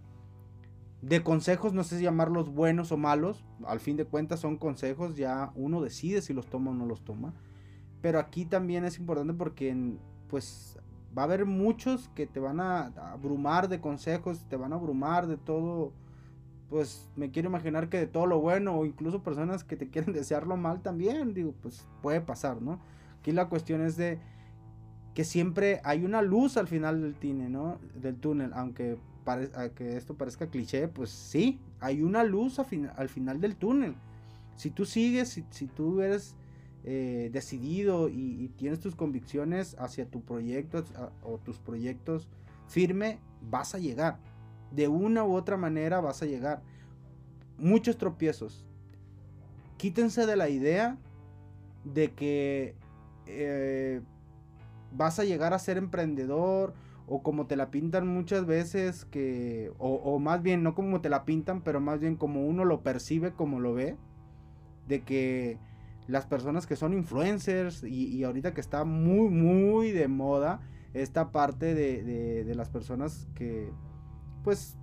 de 1.01 1.24
consejos, 1.24 1.74
no 1.74 1.84
sé 1.84 1.98
si 1.98 2.03
llamarlos 2.03 2.50
buenos 2.53 2.91
o 2.91 2.98
malos, 2.98 3.44
al 3.65 3.79
fin 3.79 3.96
de 3.96 4.06
cuentas 4.06 4.41
son 4.41 4.58
consejos, 4.58 5.15
ya 5.15 5.51
uno 5.56 5.82
decide 5.82 6.22
si 6.22 6.34
los 6.34 6.48
toma 6.48 6.72
o 6.72 6.74
no 6.74 6.86
los 6.86 7.03
toma. 7.03 7.34
Pero 8.01 8.20
aquí 8.20 8.46
también 8.46 8.86
es 8.86 9.00
importante 9.00 9.34
porque 9.34 9.98
pues 10.29 10.77
va 11.18 11.24
a 11.24 11.25
haber 11.25 11.46
muchos 11.46 12.10
que 12.10 12.27
te 12.27 12.39
van 12.39 12.60
a 12.60 12.88
abrumar 13.13 13.68
de 13.70 13.79
consejos, 13.79 14.46
te 14.48 14.56
van 14.56 14.74
a 14.74 14.75
abrumar 14.75 15.27
de 15.27 15.38
todo, 15.38 15.94
pues 16.70 17.10
me 17.15 17.32
quiero 17.32 17.50
imaginar 17.50 17.89
que 17.89 17.98
de 17.98 18.08
todo 18.08 18.25
lo 18.25 18.39
bueno 18.39 18.75
o 18.75 18.86
incluso 18.86 19.24
personas 19.24 19.63
que 19.63 19.75
te 19.75 19.89
quieren 19.89 20.13
desearlo 20.13 20.58
mal 20.58 20.82
también, 20.82 21.34
digo, 21.34 21.53
pues 21.62 21.88
puede 22.01 22.22
pasar, 22.22 22.62
¿no? 22.62 22.79
Aquí 23.20 23.32
la 23.32 23.50
cuestión 23.50 23.82
es 23.82 23.98
de 23.98 24.20
que 25.13 25.24
siempre 25.24 25.82
hay 25.84 26.06
una 26.06 26.22
luz 26.22 26.58
al 26.58 26.68
final 26.68 27.01
del 27.01 27.15
túnel, 27.15 27.51
¿no? 27.51 27.79
Del 27.96 28.15
túnel, 28.18 28.51
aunque 28.53 28.98
que 29.76 29.98
esto 29.98 30.16
parezca 30.16 30.48
cliché, 30.48 30.88
pues 30.88 31.10
sí, 31.10 31.60
hay 31.80 32.02
una 32.02 32.24
luz 32.24 32.60
al 32.60 33.10
final 33.10 33.42
del 33.42 33.56
túnel. 33.56 33.96
Si 34.56 34.72
tú 34.72 34.86
sigues, 34.86 35.42
si, 35.50 35.68
tú 35.68 36.02
eres 36.02 36.36
eh, 36.84 37.30
decidido 37.32 38.10
y, 38.10 38.52
tienes 38.58 38.82
tus 38.82 38.96
convicciones 38.96 39.78
hacia 39.80 40.06
tu 40.06 40.22
proyecto 40.22 40.84
o 41.24 41.38
tus 41.38 41.60
proyectos 41.60 42.28
firme, 42.68 43.20
vas 43.50 43.74
a 43.74 43.80
llegar. 43.80 44.20
De 44.72 44.88
una 44.88 45.24
u 45.24 45.34
otra 45.34 45.56
manera 45.56 46.02
vas 46.02 46.22
a 46.22 46.26
llegar. 46.26 46.62
Muchos 47.58 47.98
tropiezos. 47.98 48.66
Quítense 49.78 50.26
de 50.26 50.36
la 50.36 50.50
idea 50.50 50.98
de 51.86 52.12
que 52.12 52.76
eh, 53.28 54.02
vas 54.92 55.20
a 55.20 55.24
llegar 55.24 55.54
a 55.54 55.60
ser 55.60 55.78
emprendedor 55.78 56.74
o 57.10 57.24
como 57.24 57.48
te 57.48 57.56
la 57.56 57.72
pintan 57.72 58.08
muchas 58.08 58.46
veces 58.46 59.06
que 59.06 59.72
o, 59.80 59.96
o, 59.96 60.20
más 60.20 60.44
bien 60.44 60.62
no 60.62 60.75
como 60.75 61.01
te 61.01 61.10
la 61.10 61.25
pintan 61.25 61.62
pero 61.62 61.82
más 61.82 62.00
bien 62.00 62.16
como 62.16 62.46
uno 62.46 62.66
lo 62.66 62.82
percibe 62.84 63.32
como 63.34 63.60
lo 63.60 63.74
ve 63.74 63.98
de 64.88 65.01
que 65.01 65.58
las 66.08 66.28
personas 66.28 66.68
que 66.68 66.75
son 66.75 66.94
influencers 66.94 67.84
y, 67.84 68.24
ahorita 68.24 68.54
que 68.54 68.62
está 68.62 68.84
muy 68.84 69.30
muy 69.30 69.92
de 69.92 70.08
moda 70.08 70.62
esta 70.94 71.32
parte 71.32 71.74
de, 71.75 72.44
de, 72.44 72.56
las 72.56 72.70
personas 72.70 73.28
que 73.36 73.70
pues 74.44 74.78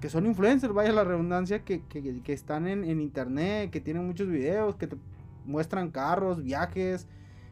que 0.00 0.08
son 0.08 0.26
influencers 0.26 0.72
vaya 0.72 0.92
la 0.92 1.04
redundancia 1.04 1.64
que, 1.64 1.84
que, 1.86 2.22
que 2.22 2.32
están 2.32 2.66
en, 2.66 2.84
en, 2.84 3.00
internet 3.00 3.70
que 3.70 3.80
tienen 3.80 4.06
muchos 4.06 4.28
videos 4.28 4.76
que 4.76 4.86
te 4.86 4.96
muestran 5.44 5.90
carros 5.90 6.42
viajes 6.42 7.06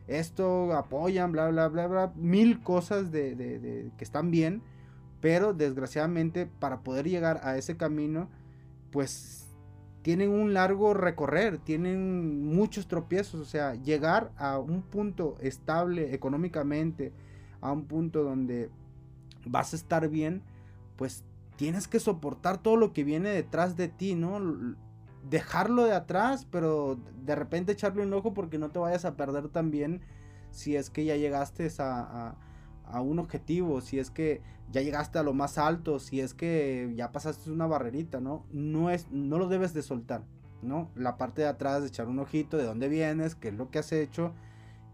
esto, 0.08 0.72
apoyan, 0.72 1.32
bla, 1.32 1.48
bla, 1.50 1.68
bla, 1.68 1.86
bla, 1.86 2.12
mil 2.16 2.60
cosas 2.62 3.12
de, 3.12 3.92
que 3.96 4.04
están 4.04 4.30
bien, 4.30 4.62
pero 5.20 5.52
desgraciadamente 5.52 6.46
para 6.46 6.80
poder 6.80 7.08
llegar 7.08 7.40
a 7.44 7.56
ese 7.56 7.76
camino, 7.76 8.28
pues 8.90 9.48
tienen 10.02 10.30
un 10.30 10.54
largo 10.54 10.94
recorrer, 10.94 11.58
tienen 11.58 12.46
muchos 12.46 12.88
tropiezos, 12.88 13.40
o 13.40 13.44
sea, 13.44 13.74
llegar 13.74 14.32
a 14.38 14.58
un 14.58 14.82
punto 14.82 15.36
estable 15.40 16.14
económicamente, 16.14 17.12
a 17.60 17.70
un 17.72 17.84
punto 17.84 18.22
donde 18.22 18.70
vas 19.44 19.74
a 19.74 19.76
estar 19.76 20.08
bien, 20.08 20.42
pues 20.96 21.22
tienes 21.56 21.88
que 21.88 22.00
soportar 22.00 22.62
todo 22.62 22.76
lo 22.76 22.92
que 22.92 23.04
viene 23.04 23.28
detrás 23.28 23.76
de 23.76 23.88
ti, 23.88 24.14
¿no? 24.14 24.40
Dejarlo 25.28 25.84
de 25.84 25.92
atrás, 25.92 26.46
pero 26.50 26.98
de 27.24 27.34
repente 27.34 27.72
echarle 27.72 28.02
un 28.02 28.12
ojo 28.14 28.34
porque 28.34 28.58
no 28.58 28.70
te 28.70 28.78
vayas 28.78 29.04
a 29.04 29.16
perder 29.16 29.48
también 29.48 30.00
si 30.50 30.76
es 30.76 30.90
que 30.90 31.04
ya 31.04 31.16
llegaste 31.16 31.68
a, 31.78 32.34
un 33.02 33.18
objetivo, 33.18 33.82
si 33.82 33.98
es 33.98 34.10
que 34.10 34.40
ya 34.72 34.80
llegaste 34.80 35.18
a 35.18 35.22
lo 35.22 35.34
más 35.34 35.58
alto, 35.58 35.98
si 35.98 36.20
es 36.20 36.32
que 36.32 36.92
ya 36.96 37.12
pasaste 37.12 37.50
una 37.50 37.66
barrerita, 37.66 38.20
¿no? 38.20 38.46
No, 38.50 38.90
es, 38.90 39.10
no 39.10 39.38
lo 39.38 39.48
debes 39.48 39.74
de 39.74 39.82
soltar, 39.82 40.24
¿no? 40.62 40.90
La 40.94 41.18
parte 41.18 41.42
de 41.42 41.48
atrás, 41.48 41.82
de 41.82 41.88
echar 41.88 42.08
un 42.08 42.18
ojito 42.18 42.56
de 42.56 42.64
dónde 42.64 42.88
vienes, 42.88 43.34
qué 43.34 43.48
es 43.48 43.54
lo 43.54 43.70
que 43.70 43.78
has 43.78 43.92
hecho 43.92 44.32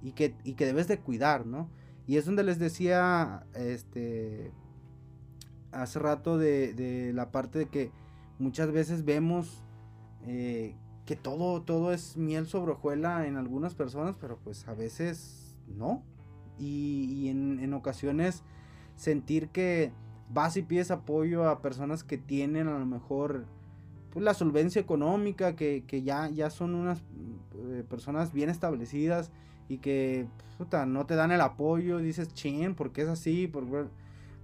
y 0.03 0.13
que, 0.13 0.35
y 0.43 0.55
que 0.55 0.67
debes 0.67 0.89
de 0.89 0.99
cuidar, 0.99 1.47
¿no? 1.47 1.69
Y 2.07 2.17
es 2.17 2.27
donde 2.27 2.43
les 2.43 2.59
decía, 2.59 3.47
este, 3.55 4.53
hace 5.71 5.99
rato 6.01 6.37
de, 6.37 6.75
de 6.75 7.13
la 7.13 7.31
parte 7.31 7.61
de 7.61 7.67
que 7.67 7.93
muchas 8.41 8.73
veces 8.73 9.05
vemos 9.05 9.64
eh, 10.27 10.75
que 11.05 11.17
todo, 11.17 11.63
todo 11.63 11.93
es 11.93 12.17
miel 12.17 12.47
sobre 12.47 12.73
hojuela 12.73 13.27
en 13.27 13.37
algunas 13.37 13.75
personas, 13.75 14.17
pero 14.21 14.39
pues 14.39 14.67
a 14.69 14.75
veces 14.75 15.57
no. 15.67 16.03
Y, 16.59 17.29
en, 17.29 17.75
ocasiones 17.75 18.43
sentir 18.95 19.49
que 19.49 19.93
vas 20.31 20.57
y 20.57 20.63
pides 20.63 20.91
apoyo 20.91 21.49
a 21.49 21.61
personas 21.61 22.05
que 22.05 22.17
tienen 22.17 22.69
a 22.69 22.79
lo 22.79 22.87
mejor 22.87 23.47
pues, 24.11 24.25
la 24.25 24.35
solvencia 24.35 24.81
económica, 24.81 25.57
que, 25.57 25.85
ya, 26.05 26.29
ya 26.29 26.51
son 26.51 26.75
unas 26.75 27.03
eh, 27.57 27.85
personas 27.89 28.33
bien 28.33 28.51
establecidas 28.51 29.33
y 29.69 29.79
que 29.79 30.29
no 30.87 31.07
te 31.07 31.17
dan 31.17 31.33
el 31.33 31.41
apoyo, 31.41 31.99
dices, 31.99 32.33
chin, 32.33 32.75
porque 32.75 33.03
es 33.03 33.09
así? 33.09 33.51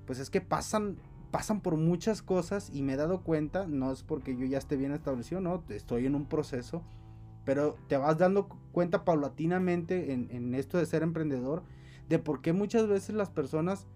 pues 0.06 0.18
es 0.18 0.28
que 0.28 0.40
pasan 0.40 0.96
pasan 1.30 1.60
por 1.60 1.76
muchas 1.76 2.22
cosas 2.22 2.70
y 2.72 2.82
me 2.82 2.94
he 2.94 2.96
dado 2.96 3.22
cuenta, 3.22 3.66
no 3.66 3.92
es 3.92 4.02
porque 4.02 4.36
yo 4.36 4.46
ya 4.46 4.58
esté 4.58 4.76
bien 4.76 4.92
establecido, 4.92 5.40
no, 5.40 5.62
estoy 5.68 6.06
en 6.06 6.14
un 6.14 6.26
proceso, 6.26 6.82
pero 7.44 7.76
te 7.88 7.96
vas 7.96 8.18
dando 8.18 8.48
cuenta 8.72 9.04
paulatinamente 9.04 10.12
en, 10.12 10.54
esto 10.54 10.78
de 10.78 10.86
ser 10.86 11.02
emprendedor, 11.02 11.62
de 12.08 12.18
por 12.18 12.42
qué 12.42 12.52
muchas 12.52 12.88
veces 12.88 13.14
las 13.14 13.30
personas, 13.30 13.86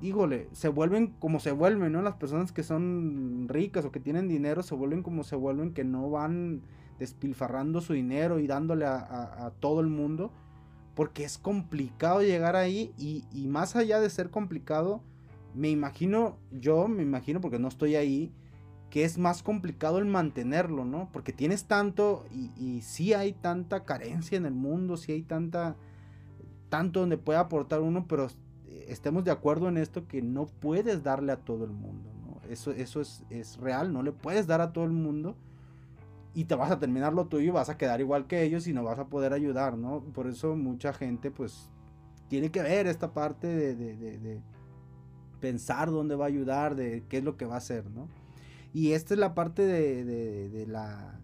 híjole, 0.00 0.48
se 0.52 0.68
vuelven 0.68 1.14
como 1.18 1.40
se 1.40 1.52
vuelven, 1.52 1.92
¿no? 1.92 2.02
Las 2.02 2.16
personas 2.16 2.52
que 2.52 2.62
son 2.62 3.46
ricas 3.48 3.84
o 3.84 3.92
que 3.92 4.00
tienen 4.00 4.28
dinero 4.28 4.62
se 4.62 4.74
vuelven 4.74 5.02
como 5.02 5.24
se 5.24 5.36
vuelven, 5.36 5.72
que 5.72 5.84
no 5.84 6.10
van 6.10 6.62
despilfarrando 6.98 7.80
su 7.80 7.94
dinero 7.94 8.38
y 8.38 8.46
dándole 8.46 8.86
a, 8.86 9.52
todo 9.60 9.80
el 9.80 9.88
mundo, 9.88 10.32
porque 10.94 11.24
es 11.24 11.38
complicado 11.38 12.22
llegar 12.22 12.56
ahí 12.56 12.92
y, 12.98 13.24
y 13.32 13.48
más 13.48 13.76
allá 13.76 14.00
de 14.00 14.08
ser 14.08 14.30
complicado, 14.30 15.02
me 15.56 15.70
imagino, 15.70 16.36
yo 16.52 16.86
me 16.86 17.02
imagino 17.02 17.40
porque 17.40 17.58
no 17.58 17.68
estoy 17.68 17.96
ahí, 17.96 18.30
que 18.90 19.04
es 19.04 19.18
más 19.18 19.42
complicado 19.42 19.98
el 19.98 20.04
mantenerlo, 20.04 20.84
¿no? 20.84 21.08
Porque 21.12 21.32
tienes 21.32 21.64
tanto 21.64 22.24
y, 22.30 22.52
y 22.56 22.82
sí 22.82 23.14
hay 23.14 23.32
tanta 23.32 23.84
carencia 23.84 24.36
en 24.36 24.44
el 24.46 24.54
mundo, 24.54 24.96
sí 24.96 25.12
hay 25.12 25.22
tanta, 25.22 25.76
tanto 26.68 27.00
donde 27.00 27.16
puede 27.16 27.38
aportar 27.38 27.80
uno, 27.80 28.06
pero 28.06 28.28
estemos 28.86 29.24
de 29.24 29.30
acuerdo 29.30 29.68
en 29.68 29.78
esto 29.78 30.06
que 30.06 30.22
no 30.22 30.46
puedes 30.46 31.02
darle 31.02 31.32
a 31.32 31.38
todo 31.38 31.64
el 31.64 31.72
mundo, 31.72 32.10
¿no? 32.20 32.40
Eso, 32.50 32.70
eso 32.70 33.00
es, 33.00 33.24
es 33.30 33.56
real, 33.56 33.92
no 33.92 34.02
le 34.02 34.12
puedes 34.12 34.46
dar 34.46 34.60
a 34.60 34.72
todo 34.72 34.84
el 34.84 34.92
mundo 34.92 35.36
y 36.34 36.44
te 36.44 36.54
vas 36.54 36.70
a 36.70 36.78
terminar 36.78 37.14
lo 37.14 37.26
tuyo 37.26 37.46
y 37.46 37.50
vas 37.50 37.70
a 37.70 37.78
quedar 37.78 38.00
igual 38.00 38.26
que 38.26 38.42
ellos 38.42 38.66
y 38.68 38.74
no 38.74 38.84
vas 38.84 38.98
a 38.98 39.06
poder 39.06 39.32
ayudar, 39.32 39.78
¿no? 39.78 40.00
Por 40.12 40.26
eso 40.26 40.54
mucha 40.54 40.92
gente 40.92 41.30
pues 41.30 41.70
tiene 42.28 42.50
que 42.50 42.60
ver 42.60 42.86
esta 42.86 43.14
parte 43.14 43.46
de 43.46 44.42
pensar 45.46 45.92
dónde 45.92 46.16
va 46.16 46.24
a 46.24 46.28
ayudar, 46.28 46.74
de 46.74 47.04
qué 47.08 47.18
es 47.18 47.24
lo 47.24 47.36
que 47.36 47.44
va 47.44 47.54
a 47.54 47.58
hacer, 47.58 47.88
¿no? 47.88 48.08
Y 48.74 48.94
esta 48.94 49.14
es 49.14 49.20
la 49.20 49.32
parte 49.32 49.62
de, 49.62 50.66
la, 50.66 51.20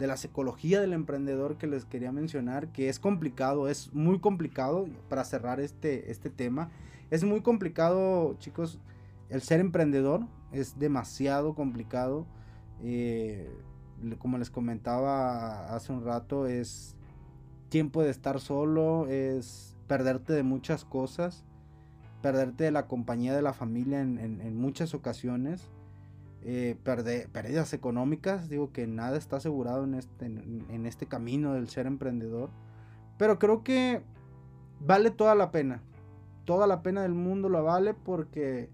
de 0.00 0.08
la 0.08 0.16
psicología 0.16 0.80
del 0.80 0.92
emprendedor 0.92 1.56
que 1.56 1.68
les 1.68 1.84
quería 1.84 2.10
mencionar, 2.10 2.72
que 2.72 2.88
es 2.88 2.98
complicado, 2.98 3.68
es 3.68 3.94
muy 3.94 4.18
complicado 4.18 4.88
para 5.08 5.22
cerrar 5.24 5.60
este, 5.60 6.10
este 6.10 6.30
tema. 6.30 6.72
Es 7.12 7.22
muy 7.22 7.42
complicado, 7.42 8.34
chicos, 8.40 8.80
el 9.28 9.40
ser 9.40 9.60
emprendedor 9.60 10.26
es 10.50 10.80
demasiado 10.80 11.54
complicado. 11.54 12.26
Eh, 12.82 13.48
como 14.18 14.36
les 14.36 14.50
comentaba 14.50 15.76
hace 15.76 15.92
un 15.92 16.04
rato, 16.04 16.48
es 16.48 16.96
tiempo 17.68 18.02
de 18.02 18.10
estar 18.10 18.40
solo, 18.40 19.06
es 19.06 19.76
perderte 19.86 20.32
de 20.32 20.42
muchas 20.42 20.84
cosas 20.84 21.44
perderte 22.20 22.64
de 22.64 22.70
la 22.70 22.86
compañía 22.86 23.34
de 23.34 23.42
la 23.42 23.52
familia 23.52 24.00
en, 24.00 24.56
muchas 24.56 24.94
ocasiones, 24.94 25.70
eh, 26.42 26.76
pérdidas 26.82 27.72
económicas, 27.72 28.48
digo 28.48 28.72
que 28.72 28.86
nada 28.86 29.16
está 29.18 29.36
asegurado 29.36 29.84
en 29.84 29.94
este, 29.94 30.26
en, 30.26 30.86
este 30.86 31.06
camino 31.06 31.54
del 31.54 31.68
ser 31.68 31.86
emprendedor, 31.86 32.50
pero 33.18 33.38
creo 33.38 33.62
que 33.62 34.02
vale 34.80 35.10
toda 35.10 35.34
la 35.34 35.50
pena, 35.50 35.82
toda 36.44 36.66
la 36.66 36.82
pena 36.82 37.02
del 37.02 37.14
mundo 37.14 37.48
la 37.48 37.60
vale 37.60 37.94
porque 37.94 38.70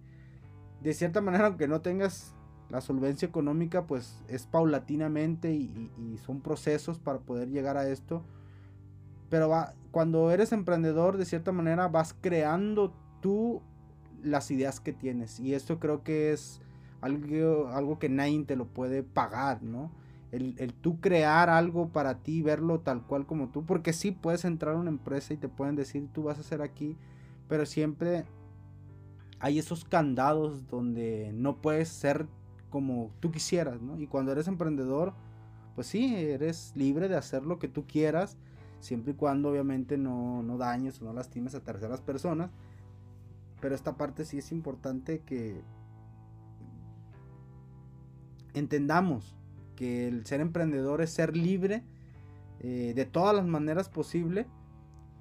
de 0.82 0.94
cierta 0.94 1.20
manera 1.20 1.46
aunque 1.46 1.66
no 1.66 1.80
tengas 1.80 2.34
la 2.68 2.80
solvencia 2.80 3.26
económica 3.26 3.86
pues 3.86 4.22
es 4.28 4.46
paulatinamente 4.46 5.52
y, 5.52 5.90
y 5.98 6.18
son 6.18 6.40
procesos 6.40 6.98
para 6.98 7.20
poder 7.20 7.48
llegar 7.48 7.76
a 7.76 7.88
esto, 7.88 8.24
pero 9.28 9.48
va, 9.48 9.74
cuando 9.90 10.30
eres 10.30 10.52
emprendedor 10.52 11.16
de 11.16 11.24
cierta 11.24 11.52
manera 11.52 11.88
vas 11.88 12.14
creando 12.20 12.92
tú 13.26 13.60
las 14.22 14.52
ideas 14.52 14.78
que 14.78 14.92
tienes. 14.92 15.40
Y 15.40 15.54
esto 15.54 15.80
creo 15.80 16.04
que 16.04 16.32
es 16.32 16.60
algo, 17.00 17.66
algo 17.70 17.98
que 17.98 18.08
nadie 18.08 18.44
te 18.44 18.54
lo 18.54 18.68
puede 18.68 19.02
pagar, 19.02 19.64
¿no? 19.64 19.90
El, 20.30 20.54
el, 20.58 20.72
tú 20.72 21.00
crear 21.00 21.50
algo 21.50 21.88
para 21.88 22.22
ti, 22.22 22.40
verlo 22.42 22.78
tal 22.78 23.02
cual 23.04 23.26
como 23.26 23.48
tú, 23.48 23.66
porque 23.66 23.92
sí 23.92 24.12
puedes 24.12 24.44
entrar 24.44 24.76
a 24.76 24.78
una 24.78 24.90
empresa 24.90 25.34
y 25.34 25.38
te 25.38 25.48
pueden 25.48 25.74
decir, 25.74 26.08
tú 26.12 26.22
vas 26.22 26.38
a 26.38 26.42
hacer 26.42 26.62
aquí, 26.62 26.96
pero 27.48 27.66
siempre 27.66 28.26
hay 29.40 29.58
esos 29.58 29.84
candados 29.84 30.68
donde 30.68 31.32
no 31.34 31.56
puedes 31.60 31.88
ser 31.88 32.28
como 32.70 33.10
tú 33.18 33.32
quisieras, 33.32 33.82
¿no? 33.82 33.98
Y 33.98 34.06
cuando 34.06 34.30
eres 34.30 34.46
emprendedor, 34.46 35.14
pues 35.74 35.88
sí, 35.88 36.14
eres 36.14 36.74
libre 36.76 37.08
de 37.08 37.16
hacer 37.16 37.42
lo 37.42 37.58
que 37.58 37.66
tú 37.66 37.88
quieras, 37.88 38.36
siempre 38.78 39.14
y 39.14 39.16
cuando 39.16 39.50
obviamente 39.50 39.98
no, 39.98 40.44
no 40.44 40.58
dañes 40.58 41.02
o 41.02 41.06
no 41.06 41.12
lastimes 41.12 41.56
a 41.56 41.64
terceras 41.64 42.00
personas. 42.00 42.52
Pero 43.66 43.74
esta 43.74 43.96
parte 43.96 44.24
sí 44.24 44.38
es 44.38 44.52
importante 44.52 45.22
que 45.26 45.60
entendamos 48.54 49.34
que 49.74 50.06
el 50.06 50.24
ser 50.24 50.40
emprendedor 50.40 51.00
es 51.00 51.10
ser 51.10 51.36
libre 51.36 51.82
eh, 52.60 52.92
de 52.94 53.04
todas 53.06 53.34
las 53.34 53.44
maneras 53.44 53.88
posible, 53.88 54.46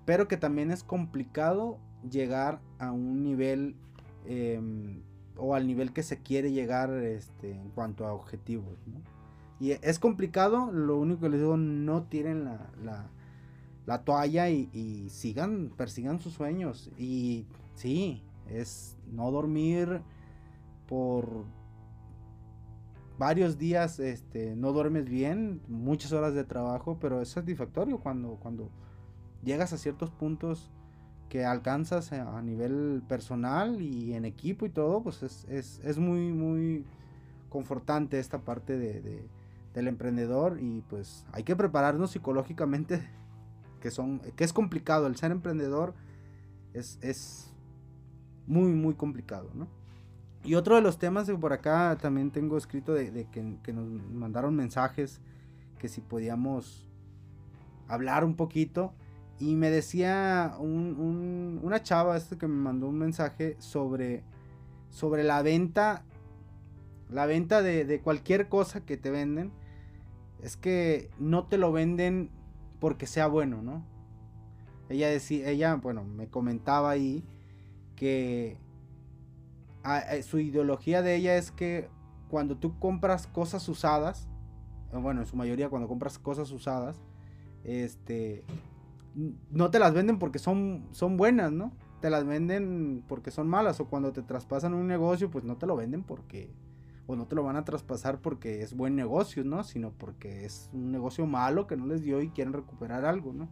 pero 0.06 0.28
que 0.28 0.38
también 0.38 0.70
es 0.70 0.84
complicado 0.84 1.80
llegar 2.08 2.62
a 2.78 2.92
un 2.92 3.24
nivel 3.24 3.78
em, 4.28 5.02
o 5.38 5.56
al 5.56 5.66
nivel 5.66 5.92
que 5.92 6.04
se 6.04 6.22
quiere 6.22 6.52
llegar 6.52 6.92
este, 6.92 7.50
en 7.52 7.72
cuanto 7.72 8.06
a 8.06 8.14
objetivos. 8.14 8.78
Y 9.60 9.72
es 9.72 9.98
complicado, 9.98 10.72
lo 10.72 11.00
único 11.00 11.22
que 11.22 11.30
les 11.30 11.40
digo, 11.40 11.58
no 11.58 12.04
tiren 12.04 12.46
la, 12.46 14.02
toalla 14.04 14.52
y, 14.52 14.70
y, 14.72 15.10
sigan, 15.10 15.72
persigan 15.76 16.20
sus 16.20 16.34
sueños. 16.34 16.92
Y 16.96 17.48
sí, 17.74 18.22
es 18.50 18.98
no 19.08 19.32
dormir 19.32 20.02
por 20.88 21.46
varios 23.18 23.58
días, 23.58 24.00
este, 24.00 24.56
no 24.56 24.72
duermes 24.74 25.06
bien, 25.06 25.62
muchas 25.68 26.12
horas 26.12 26.34
de 26.34 26.44
trabajo, 26.44 26.98
pero 27.00 27.22
es 27.22 27.30
satisfactorio 27.30 28.00
cuando, 28.00 28.36
cuando 28.36 28.70
llegas 29.44 29.74
a 29.74 29.78
ciertos 29.78 30.12
puntos 30.12 30.70
que 31.30 31.46
alcanzas 31.46 32.12
a 32.12 32.42
nivel 32.42 33.02
personal 33.08 33.82
y 33.82 34.14
en 34.14 34.26
equipo 34.26 34.66
y 34.66 34.70
todo, 34.70 35.02
pues 35.02 35.24
es, 35.50 35.98
muy, 35.98 36.32
muy 36.32 36.86
confortante 37.50 38.20
esta 38.20 38.40
parte 38.40 38.78
de, 38.78 39.28
del 39.74 39.88
emprendedor 39.88 40.60
y 40.62 40.82
pues 40.90 41.26
hay 41.32 41.44
que 41.44 41.56
prepararnos 41.56 42.12
psicológicamente, 42.12 43.08
que, 43.82 43.92
son, 43.92 44.20
que 44.36 44.44
es 44.44 44.54
complicado, 44.54 45.08
el 45.08 45.16
ser 45.16 45.32
emprendedor 45.32 45.94
es, 46.74 47.00
es 47.02 47.55
muy, 48.48 48.72
muy 48.72 48.94
complicado, 48.94 49.50
¿no? 49.54 49.68
Y 50.46 50.54
otro 50.54 50.76
de 50.76 50.82
los 50.82 51.00
temas 51.00 51.26
de 51.26 51.36
por 51.36 51.54
acá 51.54 51.98
también 52.00 52.30
tengo 52.30 52.56
escrito 52.56 52.94
de, 52.94 53.28
que, 53.32 53.74
nos 53.74 53.88
mandaron 54.14 54.56
mensajes 54.56 55.20
que 55.80 55.90
si 55.90 56.02
podíamos 56.02 56.88
hablar 57.88 58.24
un 58.24 58.36
poquito 58.36 58.94
y 59.40 59.56
me 59.56 59.72
decía 59.72 60.56
una 60.60 61.82
chava 61.82 62.16
este 62.16 62.38
que 62.38 62.48
me 62.48 62.56
mandó 62.56 62.88
un 62.88 63.00
mensaje 63.00 63.56
sobre, 63.58 64.24
sobre 64.92 65.24
la 65.24 65.42
venta, 65.42 66.06
la 67.10 67.26
venta 67.26 67.64
de, 67.64 68.00
cualquier 68.04 68.48
cosa 68.48 68.86
que 68.86 68.98
te 68.98 69.10
venden. 69.10 69.52
Es 70.44 70.58
que 70.58 71.10
no 71.18 71.48
te 71.48 71.58
lo 71.58 71.72
venden 71.72 72.30
porque 72.80 73.08
sea 73.08 73.26
bueno, 73.26 73.64
¿no? 73.64 73.84
Ella 74.90 75.10
decía, 75.10 75.50
ella, 75.50 75.74
bueno, 75.76 76.04
me 76.04 76.28
comentaba 76.28 76.92
ahí 76.92 77.24
que 77.96 78.58
su 80.24 80.40
ideología 80.40 81.02
de 81.02 81.16
ella 81.16 81.36
es 81.38 81.52
que 81.52 81.90
cuando 82.30 82.58
tú 82.58 82.80
compras 82.80 83.28
cosas 83.28 83.68
usadas, 83.70 84.28
bueno, 84.92 85.22
en 85.22 85.28
su 85.28 85.36
mayoría 85.36 85.70
cuando 85.70 85.88
compras 85.88 86.18
cosas 86.18 86.52
usadas, 86.52 87.02
este, 87.64 88.44
no 89.52 89.72
te 89.72 89.80
las 89.80 89.94
venden 89.94 90.20
porque 90.20 90.40
son, 90.40 90.88
son 90.92 91.18
buenas, 91.18 91.52
¿no? 91.52 91.72
Te 92.02 92.10
las 92.10 92.26
venden 92.26 93.04
porque 93.08 93.32
son 93.32 93.48
malas 93.48 93.80
o 93.80 93.88
cuando 93.88 94.12
te 94.12 94.22
traspasan 94.22 94.74
un 94.74 94.88
negocio, 94.88 95.30
pues 95.30 95.44
no 95.44 95.58
te 95.58 95.66
lo 95.66 95.76
venden 95.76 96.04
porque 96.04 96.54
o 97.08 97.16
no 97.16 97.28
te 97.28 97.36
lo 97.36 97.44
van 97.44 97.56
a 97.56 97.66
traspasar 97.66 98.20
porque 98.20 98.62
es 98.62 98.76
buen 98.76 98.96
negocio, 98.96 99.44
¿no? 99.44 99.64
Sino 99.64 99.92
porque 99.92 100.46
es 100.46 100.70
un 100.74 100.92
negocio 100.92 101.26
malo 101.28 101.68
que 101.68 101.78
no 101.78 101.86
les 101.86 102.02
dio 102.02 102.22
y 102.22 102.30
quieren 102.30 102.54
recuperar 102.54 103.06
algo, 103.06 103.32
¿no? 103.34 103.48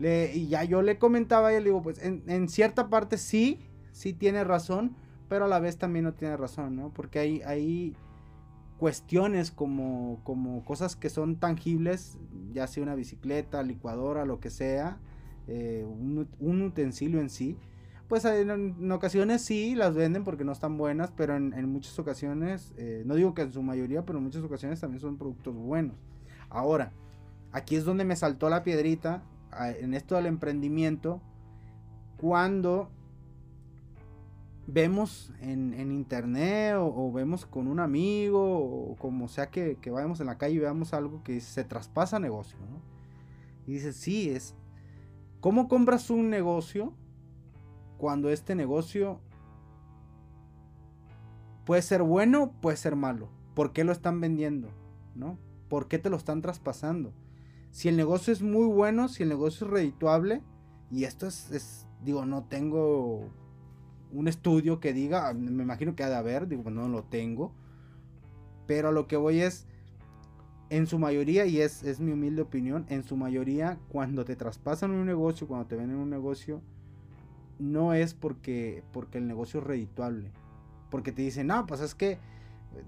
Y 0.00 0.48
ya 0.48 0.64
yo 0.64 0.82
le 0.82 0.98
comentaba 0.98 1.52
y 1.52 1.58
le 1.58 1.64
digo, 1.66 1.82
pues 1.82 2.02
en, 2.02 2.22
en, 2.26 2.48
cierta 2.48 2.88
parte 2.88 3.18
sí, 3.18 3.60
sí 3.92 4.14
tiene 4.14 4.44
razón, 4.44 4.96
pero 5.28 5.44
a 5.44 5.48
la 5.48 5.60
vez 5.60 5.76
también 5.76 6.04
no 6.04 6.14
tiene 6.14 6.36
razón, 6.36 6.76
¿no? 6.76 6.90
Porque 6.94 7.18
hay, 7.18 7.42
hay 7.42 7.96
cuestiones 8.78 9.50
como, 9.50 10.20
como 10.24 10.64
cosas 10.64 10.96
que 10.96 11.10
son 11.10 11.36
tangibles, 11.36 12.16
ya 12.54 12.66
sea 12.66 12.82
una 12.82 12.94
bicicleta, 12.94 13.62
licuadora, 13.62 14.24
lo 14.24 14.40
que 14.40 14.48
sea, 14.48 14.98
eh, 15.48 15.84
un, 15.86 16.62
utensilio 16.62 17.20
en 17.20 17.28
sí, 17.28 17.58
pues 18.08 18.24
en, 18.24 18.90
ocasiones 18.90 19.42
sí 19.42 19.74
las 19.74 19.94
venden 19.94 20.24
porque 20.24 20.44
no 20.44 20.52
están 20.52 20.78
buenas, 20.78 21.12
pero 21.14 21.36
en, 21.36 21.68
muchas 21.70 21.98
ocasiones, 21.98 22.72
eh, 22.78 23.02
no 23.04 23.16
digo 23.16 23.34
que 23.34 23.42
en 23.42 23.52
su 23.52 23.62
mayoría, 23.62 24.06
pero 24.06 24.16
en 24.16 24.24
muchas 24.24 24.42
ocasiones 24.42 24.80
también 24.80 25.00
son 25.00 25.18
productos 25.18 25.54
buenos. 25.54 25.96
Ahora, 26.48 26.90
aquí 27.52 27.76
es 27.76 27.84
donde 27.84 28.06
me 28.06 28.16
saltó 28.16 28.48
la 28.48 28.62
piedrita 28.62 29.22
en 29.52 29.94
esto 29.94 30.14
del 30.14 30.26
emprendimiento, 30.26 31.20
cuando 32.16 32.90
vemos 34.66 35.32
en, 35.40 35.90
internet 35.90 36.76
o, 36.78 37.12
vemos 37.12 37.46
con 37.46 37.66
un 37.66 37.80
amigo 37.80 38.92
o 38.92 38.96
como 38.96 39.28
sea 39.28 39.50
que, 39.50 39.76
que, 39.80 39.90
vayamos 39.90 40.20
en 40.20 40.26
la 40.26 40.38
calle 40.38 40.54
y 40.54 40.58
veamos 40.58 40.94
algo 40.94 41.22
que 41.22 41.40
se 41.40 41.64
traspasa 41.64 42.18
negocio. 42.18 42.58
Y 43.66 43.74
dices, 43.74 43.96
sí, 43.96 44.30
es... 44.30 44.54
¿Cómo 45.40 45.68
compras 45.68 46.10
un 46.10 46.28
negocio 46.28 46.92
cuando 47.96 48.28
este 48.28 48.54
negocio 48.54 49.20
puede 51.64 51.80
ser 51.80 52.02
bueno, 52.02 52.52
puede 52.60 52.76
ser 52.76 52.94
malo? 52.94 53.28
¿Por 53.54 53.72
qué 53.72 53.84
lo 53.84 53.92
están 53.92 54.20
vendiendo? 54.20 54.68
¿No? 55.14 55.38
¿Por 55.68 55.88
qué 55.88 55.98
te 55.98 56.10
lo 56.10 56.16
están 56.16 56.42
traspasando? 56.42 57.12
Si 57.70 57.88
el 57.88 57.96
negocio 57.96 58.32
es 58.32 58.42
muy 58.42 58.66
bueno, 58.66 59.08
si 59.08 59.22
el 59.22 59.28
negocio 59.28 59.66
es 59.66 59.72
redituable, 59.72 60.42
y 60.90 61.04
esto 61.04 61.26
es, 61.26 61.86
digo, 62.04 62.26
no 62.26 62.44
tengo 62.44 63.30
un 64.12 64.28
estudio 64.28 64.80
que 64.80 64.92
diga, 64.92 65.28
ah, 65.28 65.34
me 65.34 65.62
imagino 65.62 65.94
que 65.94 66.02
ha 66.02 66.08
de 66.08 66.16
haber, 66.16 66.48
digo, 66.48 66.68
no 66.70 66.88
lo 66.88 67.04
tengo, 67.04 67.52
pero 68.66 68.88
a 68.88 68.92
lo 68.92 69.06
que 69.06 69.16
voy 69.16 69.40
es, 69.40 69.66
en 70.68 70.86
su 70.86 70.98
mayoría, 70.98 71.46
y 71.46 71.60
es, 71.60 71.82
es 71.82 72.00
mi 72.00 72.12
humilde 72.12 72.42
opinión, 72.42 72.86
en 72.88 73.04
su 73.04 73.16
mayoría, 73.16 73.78
cuando 73.88 74.24
te 74.24 74.36
traspasan 74.36 74.90
un 74.90 75.06
negocio, 75.06 75.46
cuando 75.46 75.66
te 75.66 75.76
venden 75.76 75.98
un 75.98 76.10
negocio, 76.10 76.62
no 77.58 77.92
es 77.94 78.14
porque, 78.14 78.82
porque 78.92 79.18
el 79.18 79.26
negocio 79.26 79.60
es 79.60 79.66
redituable, 79.66 80.32
porque 80.90 81.12
te 81.12 81.22
dicen, 81.22 81.48
no, 81.48 81.66
pues 81.66 81.80
es 81.80 81.94
que, 81.94 82.18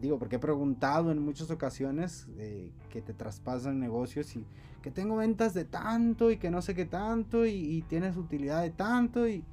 digo, 0.00 0.18
porque 0.18 0.36
he 0.36 0.38
preguntado 0.38 1.10
en 1.10 1.20
muchas 1.20 1.50
ocasiones 1.50 2.28
eh, 2.38 2.70
que 2.90 3.02
te 3.02 3.14
traspasan 3.14 3.80
negocios 3.80 4.36
y 4.36 4.46
que 4.82 4.90
tengo 4.90 5.16
ventas 5.16 5.54
de 5.54 5.64
tanto 5.64 6.30
y 6.30 6.36
que 6.36 6.50
no 6.50 6.62
sé 6.62 6.74
qué 6.74 6.84
tanto 6.84 7.46
y, 7.46 7.84
tienes 7.88 8.16
utilidad 8.16 8.62
de 8.62 8.70
tanto 8.70 9.28
y 9.28 9.44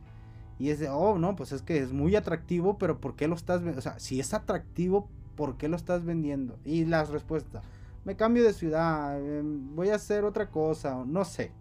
y 0.60 0.72
es 0.72 0.80
de, 0.80 0.90
oh, 0.90 1.18
no, 1.18 1.38
pues 1.38 1.54
es 1.54 1.62
que 1.62 1.80
es 1.80 1.94
muy 1.94 2.18
atractivo, 2.18 2.78
pero 2.78 3.00
¿por 3.00 3.16
qué 3.16 3.30
lo 3.30 3.36
estás 3.36 3.60
vendiendo? 3.62 3.80
O 3.80 3.82
sea, 3.82 3.98
si 3.98 4.20
es 4.20 4.34
atractivo, 4.34 5.10
¿por 5.36 5.56
qué 5.56 5.70
lo 5.70 5.78
estás 5.78 6.04
vendiendo? 6.04 6.60
Y 6.66 6.84
la 6.84 7.06
respuesta, 7.06 7.62
me 8.04 8.18
cambio 8.18 8.44
de 8.44 8.52
ciudad, 8.52 9.18
em, 9.26 9.74
voy 9.74 9.90
a 9.90 9.96
hacer 9.96 10.26
otra 10.26 10.50
cosa, 10.50 11.06
no 11.06 11.24
sé. 11.24 11.54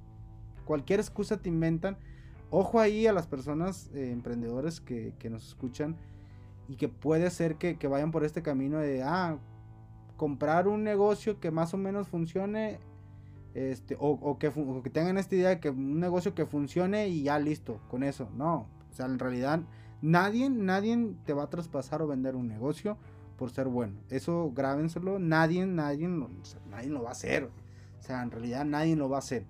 Cualquier 0.64 0.98
excusa 0.98 1.36
te 1.36 1.48
inventan. 1.48 1.96
Ojo 2.50 2.80
ahí 2.80 3.06
a 3.06 3.12
las 3.12 3.28
personas 3.28 3.88
eh, 3.94 4.10
emprendedores 4.10 4.80
que, 4.80 5.14
nos 5.30 5.46
escuchan 5.46 5.96
y 6.68 6.76
que 6.76 6.88
puede 6.88 7.30
ser 7.30 7.56
que, 7.56 7.76
vayan 7.88 8.10
por 8.10 8.24
este 8.24 8.42
camino 8.42 8.78
de, 8.78 9.02
ah, 9.02 9.38
comprar 10.16 10.68
un 10.68 10.84
negocio 10.84 11.40
que 11.40 11.50
más 11.50 11.72
o 11.74 11.78
menos 11.78 12.08
funcione 12.08 12.78
este, 13.54 13.96
o, 13.98 14.38
que, 14.38 14.52
que, 14.82 14.90
tengan 14.90 15.18
esta 15.18 15.34
idea 15.34 15.48
de 15.48 15.60
que 15.60 15.70
un 15.70 15.98
negocio 15.98 16.34
que 16.34 16.46
funcione 16.46 17.08
y 17.08 17.22
ya 17.22 17.38
listo, 17.38 17.80
con 17.88 18.02
eso. 18.02 18.28
No, 18.36 18.66
o 18.90 18.94
sea, 18.94 19.06
en 19.06 19.18
realidad 19.18 19.60
nadie, 20.02 20.50
nadie 20.50 21.14
te 21.24 21.32
va 21.32 21.44
a 21.44 21.50
traspasar 21.50 22.02
o 22.02 22.06
vender 22.06 22.36
un 22.36 22.48
negocio 22.48 22.98
por 23.36 23.50
ser 23.50 23.68
bueno. 23.68 23.94
Eso 24.10 24.52
grábenselo, 24.54 25.18
nadie, 25.18 25.64
nadie, 25.66 26.08
nadie 26.08 26.90
lo 26.90 27.02
va 27.02 27.10
a 27.10 27.12
hacer. 27.12 27.44
O 27.98 28.02
sea, 28.02 28.22
en 28.22 28.30
realidad 28.30 28.64
nadie 28.64 28.96
lo 28.96 29.08
va 29.08 29.16
a 29.16 29.20
hacer. 29.20 29.46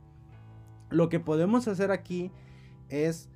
Lo 0.91 1.09
que 1.09 1.21
podemos 1.21 1.69
hacer 1.69 1.91
aquí 1.91 2.31
es 2.89 3.29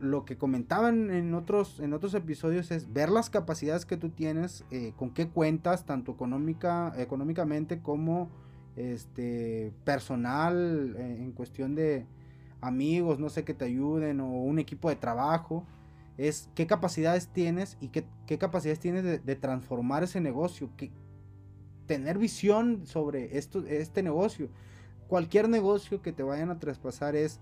lo 0.00 0.24
que 0.24 0.38
comentaban 0.38 1.10
en 1.10 1.34
otros, 1.34 1.78
en 1.80 1.92
otros 1.92 2.14
episodios 2.14 2.70
es 2.70 2.92
ver 2.92 3.10
las 3.10 3.30
capacidades 3.30 3.84
que 3.84 3.96
tú 3.96 4.08
tienes, 4.08 4.64
eh, 4.70 4.92
con 4.96 5.10
qué 5.10 5.28
cuentas, 5.28 5.84
tanto 5.84 6.12
económica, 6.12 6.92
económicamente 6.96 7.80
como 7.80 8.30
este, 8.76 9.72
personal, 9.84 10.96
eh, 10.96 11.18
en 11.20 11.32
cuestión 11.32 11.74
de, 11.74 12.06
amigos, 12.60 13.18
no 13.18 13.28
sé, 13.28 13.44
que 13.44 13.54
te 13.54 13.66
ayuden 13.66 14.20
o 14.20 14.28
un 14.28 14.58
equipo 14.58 14.88
de 14.88 14.96
trabajo. 14.96 15.64
es 16.18 16.50
qué 16.54 16.66
capacidades 16.66 17.28
tienes 17.28 17.78
y 17.80 17.88
qué, 17.88 18.04
capacidades 18.38 18.80
tienes 18.80 19.04
de, 19.04 19.36
transformar 19.36 20.02
ese 20.02 20.20
negocio, 20.20 20.70
que, 20.76 20.90
tener 21.86 22.18
visión 22.18 22.86
sobre 22.86 23.38
esto, 23.38 23.64
este 23.66 24.02
negocio. 24.02 24.48
Cualquier 25.08 25.48
negocio 25.48 26.02
que 26.02 26.12
te 26.12 26.22
vayan 26.22 26.50
a 26.50 26.58
traspasar 26.58 27.16
es 27.16 27.40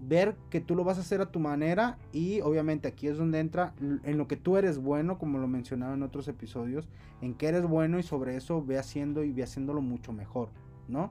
ver 0.00 0.36
que 0.50 0.60
tú 0.60 0.74
lo 0.74 0.84
vas 0.84 0.98
a 0.98 1.00
hacer 1.00 1.20
a 1.20 1.30
tu 1.30 1.40
manera 1.40 1.98
y 2.12 2.40
obviamente 2.40 2.88
aquí 2.88 3.08
es 3.08 3.16
donde 3.16 3.40
entra 3.40 3.74
en 3.80 4.18
lo 4.18 4.28
que 4.28 4.36
tú 4.36 4.56
eres 4.56 4.78
bueno, 4.78 5.18
como 5.18 5.38
lo 5.38 5.48
mencionaba 5.48 5.94
en 5.94 6.02
otros 6.02 6.28
episodios, 6.28 6.88
en 7.20 7.34
que 7.34 7.48
eres 7.48 7.64
bueno 7.64 7.98
y 7.98 8.02
sobre 8.02 8.36
eso 8.36 8.64
ve 8.64 8.78
haciendo 8.78 9.24
y 9.24 9.32
ve 9.32 9.42
haciéndolo 9.42 9.80
mucho 9.80 10.12
mejor, 10.12 10.50
¿no? 10.88 11.10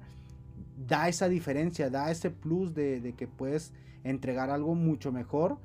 Da 0.87 1.07
esa 1.07 1.27
diferencia, 1.27 1.89
da 1.89 2.11
ese 2.11 2.29
plus 2.29 2.73
de, 2.73 3.13
que 3.17 3.27
puedes 3.27 3.73
entregar 4.03 4.49
algo 4.49 4.75
mucho 4.75 5.11
mejor 5.11 5.57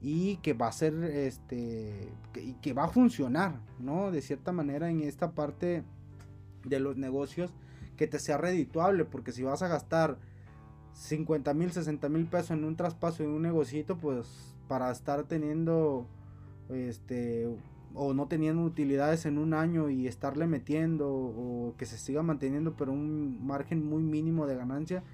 y 0.00 0.36
que 0.38 0.52
va 0.52 0.68
a 0.68 0.72
ser 0.72 0.94
este 1.04 2.12
que, 2.32 2.56
que 2.60 2.72
va 2.72 2.84
a 2.84 2.88
funcionar, 2.88 3.60
¿no? 3.78 4.10
De 4.10 4.20
cierta 4.20 4.52
manera 4.52 4.90
en 4.90 5.00
esta 5.00 5.32
parte 5.32 5.84
de 6.64 6.80
los 6.80 6.96
negocios 6.96 7.54
que 7.96 8.08
te 8.08 8.18
sea 8.18 8.36
redituable, 8.36 9.04
porque 9.04 9.32
si 9.32 9.42
vas 9.42 9.62
a 9.62 9.68
gastar 9.68 10.18
50 10.94 11.52
mil, 11.54 11.72
60 11.72 12.08
mil 12.08 12.26
pesos 12.26 12.52
en 12.52 12.64
un 12.64 12.76
traspaso 12.76 13.22
en 13.22 13.30
un 13.30 13.42
negocito, 13.42 13.96
pues 13.98 14.54
para 14.68 14.90
estar 14.90 15.24
teniendo 15.24 16.06
este 16.70 17.48
o 17.94 18.12
no 18.12 18.26
teniendo 18.26 18.62
utilidades 18.62 19.24
en 19.26 19.38
un 19.38 19.54
año 19.54 19.88
y 19.88 20.08
estarle 20.08 20.46
metiendo 20.46 21.08
o 21.08 21.74
que 21.78 21.86
se 21.86 21.96
siga 21.96 22.22
manteniendo 22.22 22.74
pero 22.76 22.92
un 22.92 23.46
margen 23.46 23.86
muy 23.86 24.02
mínimo 24.02 24.46
de 24.46 24.56
ganancia, 24.56 25.04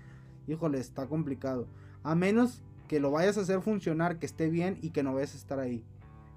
híjole, 0.48 0.78
está 0.78 1.06
complicado. 1.06 1.66
A 2.02 2.14
menos 2.14 2.62
que 2.88 2.98
lo 2.98 3.10
vayas 3.10 3.36
a 3.36 3.42
hacer 3.42 3.60
funcionar, 3.60 4.18
que 4.18 4.26
esté 4.26 4.48
bien 4.48 4.78
y 4.82 4.90
que 4.90 5.02
no 5.02 5.14
vayas 5.14 5.34
a 5.34 5.38
estar 5.38 5.60
ahí, 5.60 5.84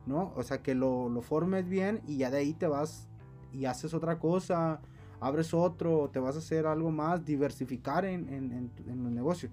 ¿no? 0.06 0.34
O 0.36 0.44
sea, 0.44 0.62
que 0.62 0.76
lo, 0.76 1.10
formes 1.22 1.68
bien 1.68 2.02
y 2.06 2.18
ya 2.18 2.30
de 2.30 2.38
ahí 2.38 2.54
te 2.54 2.68
vas 2.68 3.08
y 3.54 3.66
haces 3.66 3.94
otra 3.94 4.20
cosa, 4.20 4.82
abres 5.24 5.54
otro, 5.54 6.10
te 6.12 6.20
vas 6.20 6.36
a 6.36 6.40
hacer 6.40 6.66
algo 6.66 6.92
más, 6.92 7.26
diversificar 7.26 8.06
en, 8.06 8.72
los 8.86 9.12
negocios. 9.12 9.52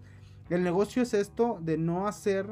El 0.49 0.63
negocio 0.63 1.03
es 1.03 1.15
esto 1.15 1.59
de 1.63 1.79
no 1.79 2.07
hacer, 2.09 2.47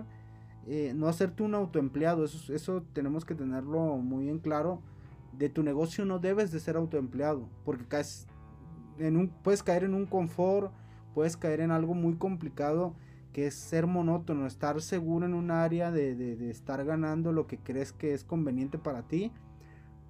eh, 0.66 0.92
no 0.94 1.08
hacerte 1.08 1.42
un 1.42 1.54
autoempleado, 1.54 2.24
eso, 2.24 2.52
eso 2.54 2.82
tenemos 2.92 3.24
que 3.24 3.34
tenerlo 3.34 3.96
muy 3.96 4.28
en 4.28 4.38
claro. 4.38 4.80
De 5.32 5.48
tu 5.48 5.62
negocio 5.62 6.04
no 6.04 6.18
debes 6.18 6.50
de 6.50 6.60
ser 6.60 6.76
autoempleado, 6.76 7.48
porque 7.64 7.84
caes 7.84 8.26
en 8.98 9.16
un, 9.16 9.28
puedes 9.28 9.62
caer 9.62 9.84
en 9.84 9.94
un 9.94 10.06
confort, 10.06 10.72
puedes 11.14 11.36
caer 11.36 11.60
en 11.60 11.70
algo 11.70 11.94
muy 11.94 12.14
complicado 12.16 12.94
que 13.32 13.46
es 13.46 13.54
ser 13.54 13.86
monótono, 13.86 14.46
estar 14.46 14.80
seguro 14.80 15.26
en 15.26 15.34
un 15.34 15.50
área 15.50 15.90
de, 15.90 16.50
estar 16.50 16.84
ganando 16.84 17.32
lo 17.32 17.46
que 17.46 17.58
crees 17.58 17.92
que 17.92 18.14
es 18.14 18.24
conveniente 18.24 18.78
para 18.78 19.02
ti. 19.02 19.32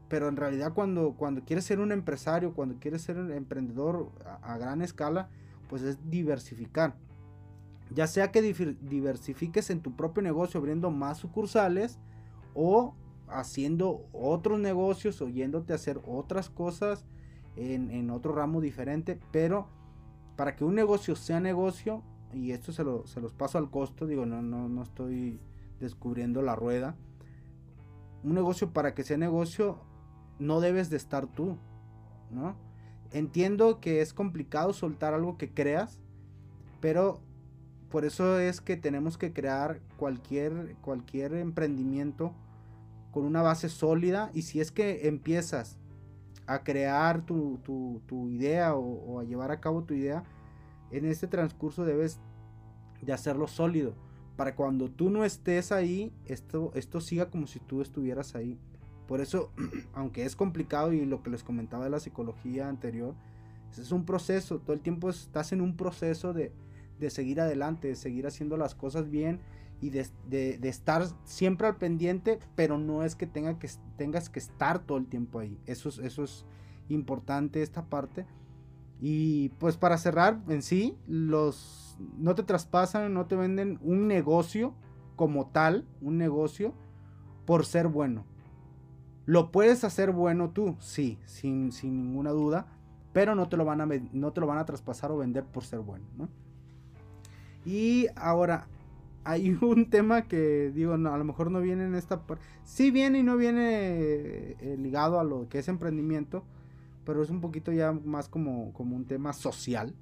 Pero 0.09 0.29
en 0.29 0.37
realidad 0.37 0.73
cuando, 0.75 1.13
cuando 1.13 1.45
quieres 1.45 1.65
ser 1.65 1.81
un 1.81 1.93
empresario, 1.93 2.55
cuando 2.55 2.77
quieres 2.79 3.03
ser 3.03 3.19
un 3.19 3.31
emprendedor 3.33 4.11
a, 4.43 4.57
gran 4.57 4.83
escala, 4.83 5.29
pues 5.69 5.83
es 5.83 5.99
diversificar. 6.09 6.95
Ya 7.95 8.07
sea 8.07 8.31
que 8.31 8.43
diversifiques 8.43 9.71
en 9.71 9.81
tu 9.81 9.97
propio 9.97 10.23
negocio 10.23 10.61
abriendo 10.61 10.91
más 10.91 11.19
sucursales 11.19 11.99
o 12.55 12.95
haciendo 13.29 14.07
otros 14.13 14.59
negocios 14.61 15.21
o 15.21 15.29
yéndote 15.29 15.73
a 15.73 15.77
hacer 15.77 16.01
otras 16.07 16.51
cosas 16.51 17.05
en, 17.57 17.91
en 17.91 18.11
otro 18.11 18.35
ramo 18.35 18.61
diferente. 18.61 19.19
Pero 19.31 19.69
para 20.37 20.55
que 20.55 20.65
un 20.65 20.75
negocio 20.75 21.17
sea 21.17 21.41
negocio, 21.41 22.03
y 22.33 22.53
esto 22.53 22.73
se, 22.73 22.85
los 22.85 23.33
paso 23.33 23.59
al 23.59 23.71
costo, 23.71 24.07
digo, 24.07 24.27
no, 24.27 24.43
no, 24.43 24.69
no 24.69 24.83
estoy 24.83 25.41
descubriendo 25.81 26.43
la 26.43 26.55
rueda. 26.55 26.95
Un 28.23 28.35
negocio 28.35 28.73
para 28.73 28.95
que 28.95 29.05
sea 29.05 29.17
negocio 29.17 29.79
no 30.39 30.61
debes 30.61 30.91
de 30.91 30.97
estar 30.97 31.27
tú, 31.27 31.57
¿no? 32.31 32.57
Entiendo 33.11 33.81
que 33.81 34.01
es 34.01 34.13
complicado 34.13 34.73
soltar 34.73 35.15
algo 35.15 35.39
que 35.39 35.53
creas, 35.53 36.01
pero 36.81 37.21
por 37.91 38.05
eso 38.05 38.39
es 38.39 38.61
que 38.61 38.77
tenemos 38.77 39.17
que 39.17 39.33
crear 39.33 39.81
cualquier, 39.97 40.77
cualquier 40.83 41.35
emprendimiento 41.35 42.35
con 43.11 43.25
una 43.25 43.43
base 43.43 43.69
sólida 43.69 44.31
y 44.35 44.43
si 44.43 44.61
es 44.61 44.71
que 44.71 45.09
empiezas 45.09 45.79
a 46.47 46.65
crear 46.65 47.25
tu, 47.25 47.61
idea 48.31 48.75
o, 48.75 49.21
a 49.21 49.25
llevar 49.25 49.51
a 49.51 49.61
cabo 49.61 49.85
tu 49.85 49.95
idea, 49.95 50.25
en 50.91 51.05
este 51.05 51.27
transcurso 51.27 51.85
debes 51.85 52.21
de 53.03 53.13
hacerlo 53.13 53.47
sólido. 53.49 53.95
Para 54.37 54.55
cuando 54.55 54.91
tú 54.91 55.11
no 55.11 55.25
estés 55.25 55.73
ahí, 55.73 56.13
esto, 56.25 56.71
esto 56.75 57.01
siga 57.01 57.31
como 57.31 57.47
si 57.47 57.59
tú 57.59 57.83
estuvieras 57.83 58.35
ahí. 58.35 58.59
Por 59.09 59.23
eso, 59.23 59.51
aunque 59.95 60.25
es 60.25 60.37
complicado 60.37 60.93
y 60.93 61.05
lo 61.05 61.23
que 61.23 61.31
les 61.31 61.43
comentaba 61.43 61.83
de 61.83 61.91
la 61.91 61.99
psicología 61.99 62.69
anterior, 62.69 63.15
es 63.77 63.91
un 63.91 64.05
proceso. 64.05 64.59
Todo 64.59 64.75
el 64.75 64.81
tiempo 64.81 65.09
estás 65.09 65.53
en 65.53 65.61
un 65.61 65.77
proceso 65.77 66.33
de, 66.33 66.53
seguir 67.09 67.41
adelante, 67.41 67.89
de 67.89 67.97
seguir 67.97 68.27
haciendo 68.27 68.57
las 68.57 68.75
cosas 68.75 69.11
bien 69.11 69.41
y 69.81 69.91
de, 69.91 70.59
estar 70.63 71.05
siempre 71.25 71.67
al 71.67 71.77
pendiente, 71.77 72.39
pero 72.55 72.79
no 72.79 73.03
es 73.03 73.15
que, 73.17 73.27
tenga 73.27 73.59
que 73.59 73.69
tengas 73.97 74.29
que 74.29 74.39
estar 74.39 74.79
todo 74.81 74.99
el 74.99 75.07
tiempo 75.07 75.41
ahí. 75.41 75.59
Eso 75.67 75.89
eso 76.03 76.23
es 76.23 76.45
importante 76.89 77.63
esta 77.63 77.87
parte. 77.87 78.27
Y 79.01 79.51
pues 79.61 79.77
para 79.77 79.97
cerrar 79.97 80.41
en 80.49 80.63
sí, 80.63 80.99
los 81.07 81.97
no 82.19 82.35
te 82.35 82.43
traspasan, 82.43 83.15
no 83.15 83.27
te 83.27 83.37
venden 83.37 83.79
un 83.83 84.07
negocio 84.09 84.75
como 85.17 85.47
tal, 85.49 85.87
un 86.01 86.19
negocio 86.19 86.75
por 87.47 87.65
ser 87.65 87.89
bueno. 87.89 88.25
Lo 89.29 89.51
puedes 89.53 89.85
hacer 89.85 90.13
bueno 90.13 90.51
tú, 90.51 90.77
sí, 90.81 91.19
sin, 91.27 91.69
ninguna 91.83 92.31
duda, 92.31 92.67
pero 93.13 93.35
no 93.35 93.49
te, 93.49 93.59
lo 93.59 93.67
van 93.67 93.83
a, 93.83 93.87
no 94.13 94.33
te 94.33 94.41
lo 94.41 94.47
van 94.47 94.57
a 94.57 94.65
traspasar 94.65 95.11
o 95.11 95.19
vender 95.19 95.45
por 95.45 95.65
ser 95.65 95.81
bueno. 95.81 96.07
Y 97.67 98.07
ahora, 98.17 98.69
hay 99.25 99.51
un 99.61 99.91
tema 99.91 100.23
que 100.23 100.73
digo, 100.75 100.97
no, 100.97 101.13
a 101.13 101.19
lo 101.19 101.25
mejor 101.25 101.51
no 101.51 101.61
viene 101.61 101.85
en 101.85 101.95
esta 101.95 102.27
parte. 102.27 102.43
Sí 102.65 102.91
viene 102.91 103.19
y 103.19 103.23
no 103.23 103.37
viene 103.37 104.57
eh, 104.61 104.77
ligado 104.79 105.21
a 105.21 105.25
lo 105.25 105.49
que 105.51 105.59
es 105.59 105.69
emprendimiento 105.69 106.45
pero 107.09 107.23
es 107.23 107.31
un 107.31 107.41
poquito 107.41 107.73
ya 107.73 107.91
más 107.91 108.29
como, 108.29 108.71
como 108.75 108.95
un 108.95 109.07
tema 109.07 109.33
social. 109.33 109.95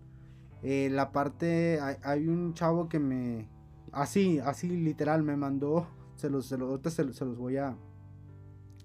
Eh, 0.65 0.89
la 0.91 1.13
parte, 1.13 1.79
hay, 2.03 2.27
un 2.27 2.53
chavo 2.53 2.89
que 2.89 2.99
me, 2.99 3.47
así, 3.93 4.41
así 4.41 4.69
literal, 4.69 5.23
me 5.23 5.37
mandó, 5.37 5.87
se 6.17 6.29
los, 6.29 6.47
se 6.47 6.59
los, 6.59 6.81
se 6.83 7.05
los, 7.05 7.39
voy 7.39 7.59
a, 7.59 7.77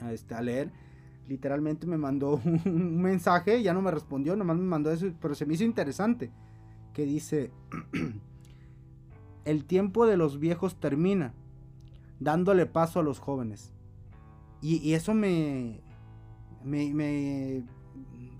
este, 0.09 0.35
a 0.35 0.41
leer. 0.41 0.71
Literalmente 1.27 1.87
me 1.87 1.97
mandó 1.97 2.41
un, 2.65 3.01
mensaje, 3.01 3.61
ya 3.61 3.73
no 3.73 3.81
me 3.81 3.91
respondió, 3.91 4.35
nomás 4.35 4.57
me 4.57 4.63
mandó 4.63 4.91
eso, 4.91 5.07
pero 5.21 5.35
se 5.35 5.45
me 5.45 5.53
hizo 5.53 5.63
interesante. 5.63 6.31
Que 6.93 7.05
dice, 7.05 7.51
el 9.45 9.65
tiempo 9.65 10.05
de 10.05 10.17
los 10.17 10.39
viejos 10.39 10.79
termina, 10.79 11.33
dándole 12.19 12.65
paso 12.65 12.99
a 12.99 13.03
los 13.03 13.19
jóvenes. 13.19 13.73
Y, 14.61 14.77
y 14.77 14.93
eso 14.93 15.13
me, 15.13 15.81
me, 16.63 16.93
me, 16.93 17.63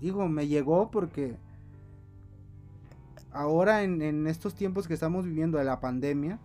digo, 0.00 0.28
me 0.28 0.48
llegó 0.48 0.90
porque 0.90 1.36
ahora 3.32 3.82
en, 3.82 4.26
estos 4.26 4.54
tiempos 4.54 4.86
que 4.86 4.94
estamos 4.94 5.24
viviendo 5.24 5.58
de 5.58 5.64
la 5.64 5.80
pandemia 5.80 6.38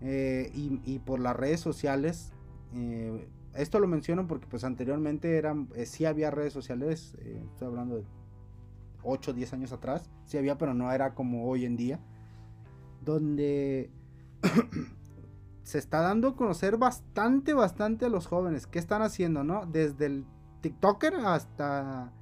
eh, 0.00 0.50
y, 0.54 0.98
por 1.00 1.20
las 1.20 1.36
redes 1.36 1.60
sociales, 1.60 2.32
eh, 2.74 3.28
esto 3.54 3.80
lo 3.80 3.86
menciono 3.86 4.26
porque 4.26 4.46
pues 4.46 4.64
anteriormente 4.64 5.36
eran, 5.36 5.68
eh, 5.74 5.86
sí 5.86 6.04
había 6.04 6.30
redes 6.30 6.52
sociales, 6.52 7.16
estoy 7.50 7.68
hablando 7.68 7.96
de 7.96 8.04
8 9.02 9.30
o 9.30 9.34
10 9.34 9.52
años 9.54 9.72
atrás, 9.72 10.10
sí 10.26 10.38
había, 10.38 10.58
pero 10.58 10.74
no 10.74 10.90
era 10.92 11.14
como 11.14 11.48
hoy 11.48 11.64
en 11.64 11.76
día, 11.76 12.00
donde 13.04 13.90
se 15.62 15.78
está 15.78 16.00
dando 16.00 16.28
a 16.28 16.36
conocer 16.36 16.76
bastante, 16.76 17.54
bastante 17.54 18.06
a 18.06 18.08
los 18.08 18.26
jóvenes, 18.26 18.66
qué 18.66 18.78
están 18.78 19.02
haciendo, 19.02 19.44
¿no? 19.44 19.66
Desde 19.66 20.06
el 20.06 20.24
TikToker 20.60 21.14
hasta 21.14 22.12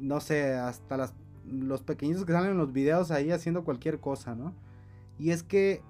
no 0.00 0.20
sé, 0.20 0.54
hasta 0.54 1.12
los 1.44 1.82
pequeñitos 1.82 2.24
que 2.24 2.32
salen 2.32 2.52
en 2.52 2.58
los 2.58 2.72
videos 2.72 3.10
ahí 3.10 3.30
haciendo 3.30 3.64
cualquier 3.64 4.00
cosa, 4.00 4.34
¿no? 4.34 4.54
Y 5.18 5.30
es 5.30 5.42
que 5.42 5.82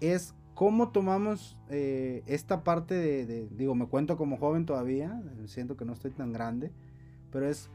es 0.00 0.34
cómo 0.54 0.90
tomamos 0.90 1.56
eh, 1.68 2.22
esta 2.26 2.64
parte 2.64 2.94
de, 2.94 3.48
digo, 3.50 3.74
me 3.74 3.86
cuento 3.86 4.16
como 4.16 4.36
joven 4.36 4.66
todavía, 4.66 5.22
siento 5.46 5.76
que 5.76 5.84
no 5.84 5.92
estoy 5.92 6.10
tan 6.10 6.32
grande, 6.32 6.72
pero 7.30 7.48
es 7.48 7.70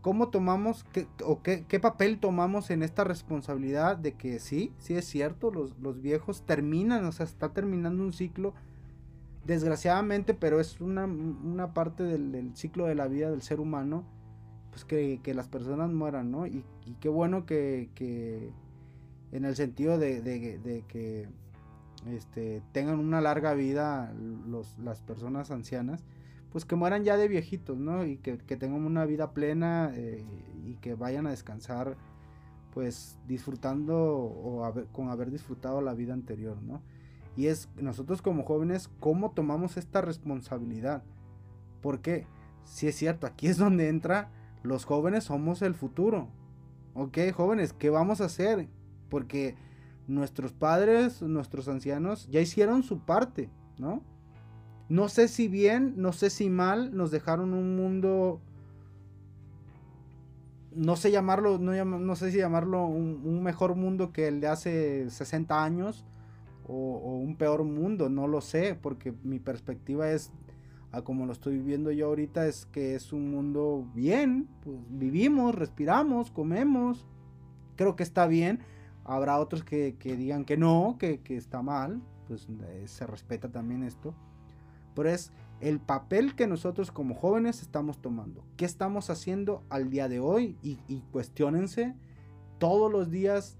cómo 0.00 0.30
tomamos 0.30 0.84
qué, 0.92 1.06
o 1.24 1.42
qué, 1.42 1.80
papel 1.80 2.18
tomamos 2.18 2.70
en 2.70 2.82
esta 2.82 3.04
responsabilidad 3.04 3.96
de 3.96 4.14
que 4.14 4.38
sí, 4.40 4.72
sí 4.78 4.94
es 4.94 5.06
cierto, 5.06 5.50
los, 5.50 5.78
los 5.78 6.02
viejos 6.02 6.44
terminan, 6.44 7.04
o 7.04 7.12
sea, 7.12 7.24
está 7.24 7.52
terminando 7.52 8.02
un 8.02 8.12
ciclo, 8.12 8.54
desgraciadamente, 9.46 10.34
pero 10.34 10.60
es 10.60 10.80
una, 10.80 11.04
una 11.04 11.74
parte 11.74 12.02
del, 12.04 12.30
del, 12.32 12.56
ciclo 12.56 12.86
de 12.86 12.94
la 12.94 13.08
vida 13.08 13.30
del 13.30 13.42
ser 13.42 13.58
humano 13.58 14.04
pues 14.72 14.86
que, 14.86 15.34
las 15.34 15.48
personas 15.48 15.90
mueran, 15.90 16.30
¿no? 16.30 16.46
Y, 16.46 16.64
qué 17.00 17.10
bueno 17.10 17.44
que, 17.44 17.90
en 19.30 19.44
el 19.44 19.54
sentido 19.54 19.98
de, 19.98 20.84
que 20.88 21.28
este, 22.10 22.62
tengan 22.72 22.98
una 22.98 23.20
larga 23.20 23.54
vida 23.54 24.12
los, 24.46 24.78
las 24.78 25.00
personas 25.00 25.50
ancianas, 25.50 26.04
pues 26.50 26.64
que 26.64 26.76
mueran 26.76 27.04
ya 27.04 27.16
de 27.16 27.28
viejitos, 27.28 27.78
¿no? 27.78 28.04
Y 28.04 28.18
que, 28.18 28.36
tengan 28.36 28.84
una 28.84 29.06
vida 29.06 29.32
plena 29.32 29.92
eh, 29.94 30.24
y 30.66 30.74
que 30.76 30.94
vayan 30.94 31.26
a 31.26 31.30
descansar, 31.30 31.96
pues 32.74 33.18
disfrutando 33.26 33.96
o 33.96 34.72
con 34.92 35.10
haber 35.10 35.30
disfrutado 35.30 35.80
la 35.80 35.94
vida 35.94 36.12
anterior, 36.12 36.60
¿no? 36.62 36.82
Y 37.36 37.46
es 37.46 37.68
nosotros 37.76 38.20
como 38.20 38.44
jóvenes, 38.44 38.90
¿cómo 39.00 39.30
tomamos 39.30 39.76
esta 39.76 40.02
responsabilidad? 40.02 41.02
Porque, 41.80 42.26
si 42.64 42.88
es 42.88 42.96
cierto, 42.96 43.26
aquí 43.26 43.46
es 43.46 43.56
donde 43.56 43.88
entra, 43.88 44.30
los 44.62 44.84
jóvenes 44.84 45.24
somos 45.24 45.62
el 45.62 45.74
futuro. 45.74 46.28
¿Ok, 46.94 47.18
jóvenes? 47.34 47.72
¿Qué 47.72 47.88
vamos 47.88 48.20
a 48.20 48.26
hacer? 48.26 48.68
Porque 49.08 49.56
nuestros 50.06 50.52
padres, 50.52 51.22
nuestros 51.22 51.68
ancianos, 51.68 52.28
ya 52.30 52.40
hicieron 52.40 52.82
su 52.82 53.00
parte, 53.00 53.50
¿no? 53.78 54.02
No 54.88 55.08
sé 55.08 55.28
si 55.28 55.48
bien, 55.48 55.94
no 55.96 56.12
sé 56.12 56.28
si 56.28 56.50
mal, 56.50 56.94
nos 56.94 57.10
dejaron 57.10 57.54
un 57.54 57.76
mundo, 57.76 58.40
no 60.74 60.96
sé 60.96 61.10
llamarlo, 61.10 61.58
no, 61.58 61.84
no 61.84 62.16
sé 62.16 62.30
si 62.30 62.38
llamarlo 62.38 62.86
un, 62.86 63.42
mejor 63.42 63.74
mundo 63.74 64.12
que 64.12 64.28
el 64.28 64.40
de 64.40 64.48
hace 64.48 65.08
60 65.08 65.64
años 65.64 66.04
o, 66.66 66.74
o, 66.74 67.16
un 67.16 67.36
peor 67.36 67.64
mundo, 67.64 68.08
no 68.08 68.26
lo 68.26 68.40
sé, 68.40 68.78
porque 68.80 69.14
mi 69.22 69.38
perspectiva 69.38 70.10
es, 70.10 70.30
a 70.90 71.02
como 71.02 71.24
lo 71.24 71.32
estoy 71.32 71.54
viviendo 71.54 71.90
yo 71.90 72.08
ahorita, 72.08 72.46
es 72.46 72.66
que 72.66 72.94
es 72.94 73.12
un 73.12 73.30
mundo 73.30 73.88
bien, 73.94 74.48
pues 74.62 74.76
vivimos, 74.90 75.54
respiramos, 75.54 76.30
comemos, 76.30 77.06
creo 77.76 77.96
que 77.96 78.02
está 78.02 78.26
bien 78.26 78.60
Habrá 79.04 79.38
otros 79.38 79.64
que, 79.64 79.96
digan 80.02 80.44
que 80.44 80.56
no, 80.56 80.96
que, 80.98 81.20
está 81.28 81.62
mal, 81.62 82.00
pues 82.28 82.48
eh, 82.48 82.84
se 82.86 83.06
respeta 83.06 83.50
también 83.50 83.82
esto. 83.82 84.14
Pero 84.94 85.08
es 85.08 85.32
el 85.60 85.80
papel 85.80 86.34
que 86.34 86.46
nosotros 86.46 86.90
como 86.90 87.14
jóvenes 87.14 87.62
estamos 87.62 87.98
tomando. 88.00 88.44
¿Qué 88.56 88.64
estamos 88.64 89.10
haciendo 89.10 89.64
al 89.70 89.90
día 89.90 90.08
de 90.08 90.20
hoy? 90.20 90.56
Y, 90.62 90.78
y 90.88 91.00
cuestionense 91.10 91.94
todos 92.58 92.92
los 92.92 93.10
días 93.10 93.58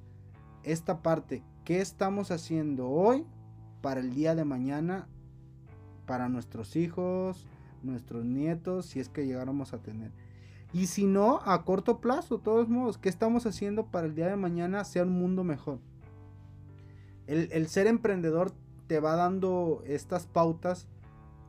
esta 0.63 1.03
parte. 1.03 1.43
¿Qué 1.65 1.81
estamos 1.81 2.31
haciendo 2.31 2.89
hoy 2.89 3.25
para 3.81 4.01
el 4.01 4.15
día 4.15 4.35
de 4.35 4.45
mañana? 4.45 5.09
Para 6.07 6.29
nuestros 6.29 6.77
hijos, 6.77 7.47
nuestros 7.83 8.25
nietos, 8.25 8.87
si 8.87 9.01
es 9.01 9.09
que 9.09 9.27
llegáramos 9.27 9.73
a 9.73 9.79
tener. 9.79 10.13
Y 10.73 10.87
si 10.87 11.05
no, 11.05 11.41
a 11.45 11.65
corto 11.65 12.01
plazo, 12.01 12.39
todos 12.39 12.69
modos, 12.69 12.97
¿qué 12.97 13.09
estamos 13.09 13.45
haciendo 13.45 13.87
para 13.87 14.07
el 14.07 14.15
día 14.15 14.29
de 14.29 14.37
mañana 14.37 14.85
sea 14.85 15.03
un 15.03 15.13
mundo 15.13 15.45
mejor? 15.45 15.79
El, 17.27 17.67
ser 17.69 17.87
emprendedor 17.87 18.53
te 18.87 18.99
va 18.99 19.15
dando 19.17 19.83
estas 19.87 20.27
pautas 20.27 20.89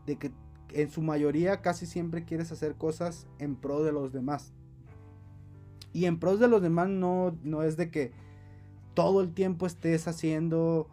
de 0.06 0.18
que 0.18 0.32
en 0.74 0.90
su 0.90 1.02
mayoría 1.02 1.62
casi 1.62 1.86
siempre 1.86 2.26
quieres 2.26 2.52
hacer 2.52 2.76
cosas 2.76 3.28
en 3.40 3.56
pro 3.56 3.84
de 3.84 3.92
los 3.92 4.12
demás. 4.12 4.54
Y 5.94 6.06
en 6.06 6.20
pro 6.20 6.38
de 6.38 6.48
los 6.48 6.62
demás 6.62 6.90
no, 6.90 7.38
no 7.44 7.64
es 7.64 7.78
de 7.78 7.92
que 7.92 8.12
todo 8.94 9.22
el 9.22 9.34
tiempo 9.34 9.66
estés 9.68 10.08
haciendo, 10.08 10.88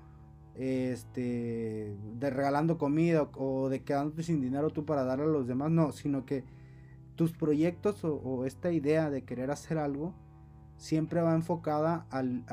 este, 0.55 1.97
de 2.19 2.31
regalando 2.31 2.79
comida 2.79 3.29
o, 3.37 3.69
de 3.69 3.83
quedándote 3.83 4.23
sin 4.23 4.41
dinero 4.41 4.71
tú 4.71 4.85
para 4.85 5.05
darle 5.05 5.25
a 5.25 5.29
los 5.29 5.47
demás, 5.47 5.71
no, 5.71 5.93
sino 5.93 6.25
que 6.25 6.45
tus 7.21 7.33
proyectos 7.33 8.03
o, 8.03 8.47
esta 8.47 8.73
idea 8.73 9.11
de 9.11 9.25
querer 9.25 9.51
hacer 9.51 9.77
algo 9.77 10.15
siempre 10.79 11.21
va 11.21 11.35
enfocada 11.35 12.07
al, 12.09 12.47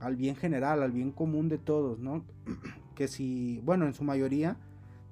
al, 0.00 0.16
bien 0.16 0.34
general, 0.34 0.82
al 0.82 0.92
bien 0.92 1.12
común 1.12 1.50
de 1.50 1.58
todos, 1.58 1.98
¿no? 1.98 2.24
Que 2.94 3.06
si, 3.06 3.60
bueno, 3.62 3.84
en 3.84 3.92
su 3.92 4.02
mayoría 4.02 4.56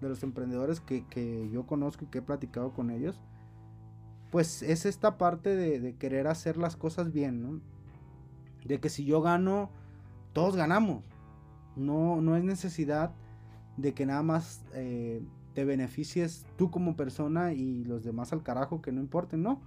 de 0.01 0.09
los 0.09 0.23
emprendedores 0.23 0.81
que, 0.81 1.51
yo 1.53 1.67
conozco 1.67 2.07
y 2.07 2.09
que 2.09 2.21
he 2.21 2.23
platicado 2.23 2.73
con 2.73 2.89
ellos, 2.89 3.21
pues 4.31 4.63
es 4.63 4.87
esta 4.87 5.19
parte 5.19 5.55
de, 5.55 5.95
querer 5.97 6.27
hacer 6.27 6.57
las 6.57 6.75
cosas 6.75 7.13
bien, 7.13 7.43
¿no? 7.43 7.61
De 8.65 8.81
que 8.81 8.89
si 8.89 9.05
yo 9.05 9.21
gano, 9.21 9.69
todos 10.33 10.57
ganamos. 10.57 11.05
No, 11.77 12.23
no 12.23 12.35
es 12.35 12.45
necesidad 12.45 13.13
de 13.77 13.93
que 13.93 14.07
nada 14.07 14.23
más 14.23 14.65
eh, 14.73 15.21
te 15.55 15.65
beneficies 15.65 16.47
tú 16.57 16.71
como 16.71 16.97
persona 16.97 17.53
y 17.53 17.85
los 17.85 18.05
demás 18.05 18.33
al 18.33 18.43
carajo 18.43 18.83
que 18.83 18.93
no 18.93 19.01
importen, 19.01 19.43
no, 19.43 19.61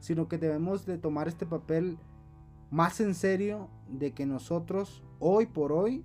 sino 0.00 0.28
que 0.28 0.38
debemos 0.38 0.86
de 0.86 0.98
tomar 0.98 1.28
este 1.28 1.46
papel 1.46 1.98
más 2.70 3.00
en 3.00 3.14
serio 3.14 3.68
de 3.88 4.12
que 4.12 4.26
nosotros 4.26 5.02
hoy 5.18 5.46
por 5.46 5.72
hoy 5.72 6.04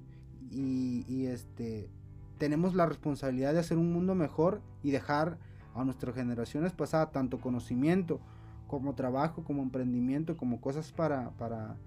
y, 0.52 1.26
este 1.26 1.89
tenemos 2.38 2.76
la 2.76 2.86
responsabilidad 2.86 3.54
de 3.54 3.60
hacer 3.60 3.78
un 3.78 3.93
mundo 3.93 4.15
mejor 4.15 4.62
y 4.82 4.91
dejar 4.91 5.38
a 5.76 5.84
nuestras 5.86 6.13
generaciones 6.13 6.74
pasadas 6.74 7.12
tanto 7.12 7.39
conocimiento 7.39 8.19
como 8.67 8.96
trabajo, 8.96 9.43
como 9.43 9.63
emprendimiento, 9.63 10.36
como 10.36 10.60
cosas 10.60 10.91
para, 10.91 11.30
para, 11.38 11.78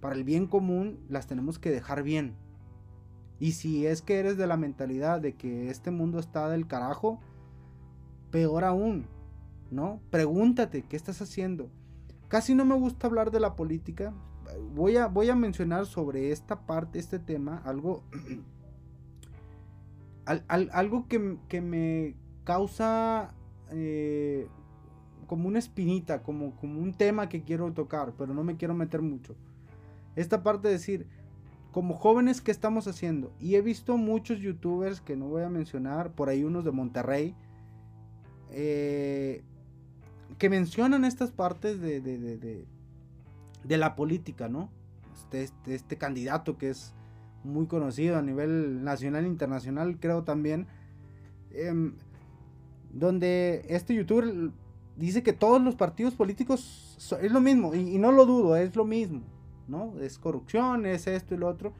para 0.00 0.14
el 0.14 0.22
bien 0.22 0.46
común, 0.46 1.00
las 1.08 1.26
tenemos 1.26 1.58
que 1.58 1.70
dejar 1.70 2.02
bien. 2.02 2.36
Y 3.40 3.52
si 3.52 3.86
es 3.86 4.02
que 4.02 4.18
eres 4.18 4.36
de 4.36 4.46
la 4.46 4.56
mentalidad 4.56 5.20
de 5.20 5.34
que 5.34 5.70
este 5.70 5.90
mundo 5.90 6.18
está 6.18 6.48
del 6.48 6.66
carajo, 6.66 7.20
peor 8.30 8.64
aún, 8.64 9.06
¿no? 9.70 10.00
Pregúntate, 10.10 10.82
¿qué 10.82 10.96
estás 10.96 11.20
haciendo? 11.20 11.68
Casi 12.28 12.54
no 12.54 12.64
me 12.64 12.74
gusta 12.74 13.06
hablar 13.06 13.30
de 13.30 13.40
la 13.40 13.54
política. 13.54 14.12
Voy 14.74 14.96
a, 14.96 15.06
voy 15.06 15.30
a 15.30 15.36
mencionar 15.36 15.86
sobre 15.86 16.32
esta 16.32 16.66
parte, 16.66 16.98
este 16.98 17.18
tema, 17.18 17.62
algo, 17.64 18.02
algo 20.48 21.06
que, 21.08 21.60
me 21.60 22.14
causa 22.44 23.34
eh, 23.70 24.48
como 25.26 25.48
una 25.48 25.58
espinita, 25.58 26.22
como, 26.22 26.56
como 26.56 26.80
un 26.80 26.92
tema 26.92 27.28
que 27.28 27.42
quiero 27.42 27.72
tocar, 27.72 28.14
pero 28.16 28.34
no 28.34 28.44
me 28.44 28.56
quiero 28.56 28.74
meter 28.74 29.02
mucho. 29.02 29.34
Esta 30.16 30.42
parte 30.42 30.68
de 30.68 30.74
decir, 30.74 31.06
como 31.74 31.96
jóvenes, 31.96 32.40
¿qué 32.40 32.52
estamos 32.52 32.86
haciendo? 32.86 33.32
Y 33.40 33.56
he 33.56 33.60
visto 33.60 33.96
muchos 33.96 34.38
youtubers 34.38 35.00
que 35.00 35.16
no 35.16 35.26
voy 35.26 35.42
a 35.42 35.48
mencionar, 35.48 36.12
por 36.12 36.28
ahí 36.28 36.44
unos 36.44 36.64
de 36.64 36.70
Monterrey, 36.70 37.34
eh, 38.52 39.42
que 40.38 40.48
mencionan 40.48 41.04
estas 41.04 41.32
partes 41.32 41.80
de, 41.80 42.00
de, 42.00 43.76
la 43.76 43.96
política, 43.96 44.48
¿no? 44.48 44.70
Este, 45.16 45.42
este, 45.42 45.74
este, 45.74 45.98
candidato 45.98 46.58
que 46.58 46.70
es 46.70 46.94
muy 47.42 47.66
conocido 47.66 48.18
a 48.18 48.22
nivel 48.22 48.84
nacional 48.84 49.24
e 49.24 49.28
internacional, 49.28 49.98
creo 49.98 50.22
también, 50.22 50.68
em, 51.50 51.94
donde 52.92 53.66
este 53.68 53.96
youtuber 53.96 54.52
dice 54.96 55.24
que 55.24 55.32
todos 55.32 55.60
los 55.60 55.74
partidos 55.74 56.14
políticos 56.14 57.18
es 57.20 57.32
lo 57.32 57.40
mismo, 57.40 57.74
y 57.74 57.98
no 57.98 58.12
lo 58.12 58.26
dudo, 58.26 58.54
es 58.54 58.76
lo 58.76 58.84
mismo. 58.84 59.33
¿No? 59.68 59.98
Es 60.00 60.18
corrupción, 60.18 60.86
es 60.86 61.06
esto 61.06 61.34
y 61.34 61.38
lo 61.38 61.48
otro. 61.48 61.72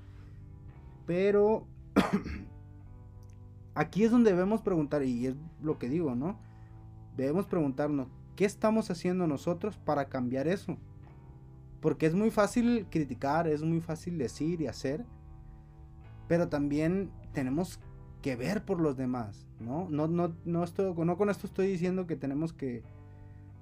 Pero 1.07 1.67
aquí 3.75 4.05
es 4.05 4.11
donde 4.11 4.31
debemos 4.31 4.63
preguntar, 4.63 5.03
y 5.03 5.27
es 5.27 5.35
lo 5.63 5.79
que 5.79 5.89
digo, 5.89 6.15
¿no? 6.15 6.39
Debemos 7.17 7.47
preguntarnos, 7.47 8.09
¿qué 8.37 8.45
estamos 8.45 8.91
haciendo 8.91 9.27
nosotros 9.27 9.77
para 9.79 10.09
cambiar 10.09 10.49
eso? 10.49 10.77
Porque 11.81 12.07
es 12.07 12.15
muy 12.15 12.31
fácil 12.31 12.87
criticar, 12.91 13.47
es 13.47 13.63
muy 13.63 13.81
fácil 13.81 14.19
decir 14.19 14.61
y 14.61 14.67
hacer, 14.67 15.05
pero 16.29 16.49
también 16.49 17.11
tenemos 17.33 17.79
que 18.23 18.37
ver 18.37 18.65
por 18.65 18.81
los 18.81 18.97
demás, 18.97 19.47
¿no? 19.61 19.87
No, 19.91 20.09
no, 20.09 20.35
no, 20.47 20.65
estoy, 20.65 20.95
no 20.95 21.17
con 21.19 21.29
esto 21.29 21.47
estoy 21.47 21.67
diciendo 21.67 22.07
que 22.07 22.17
tenemos 22.17 22.55
que, 22.55 22.83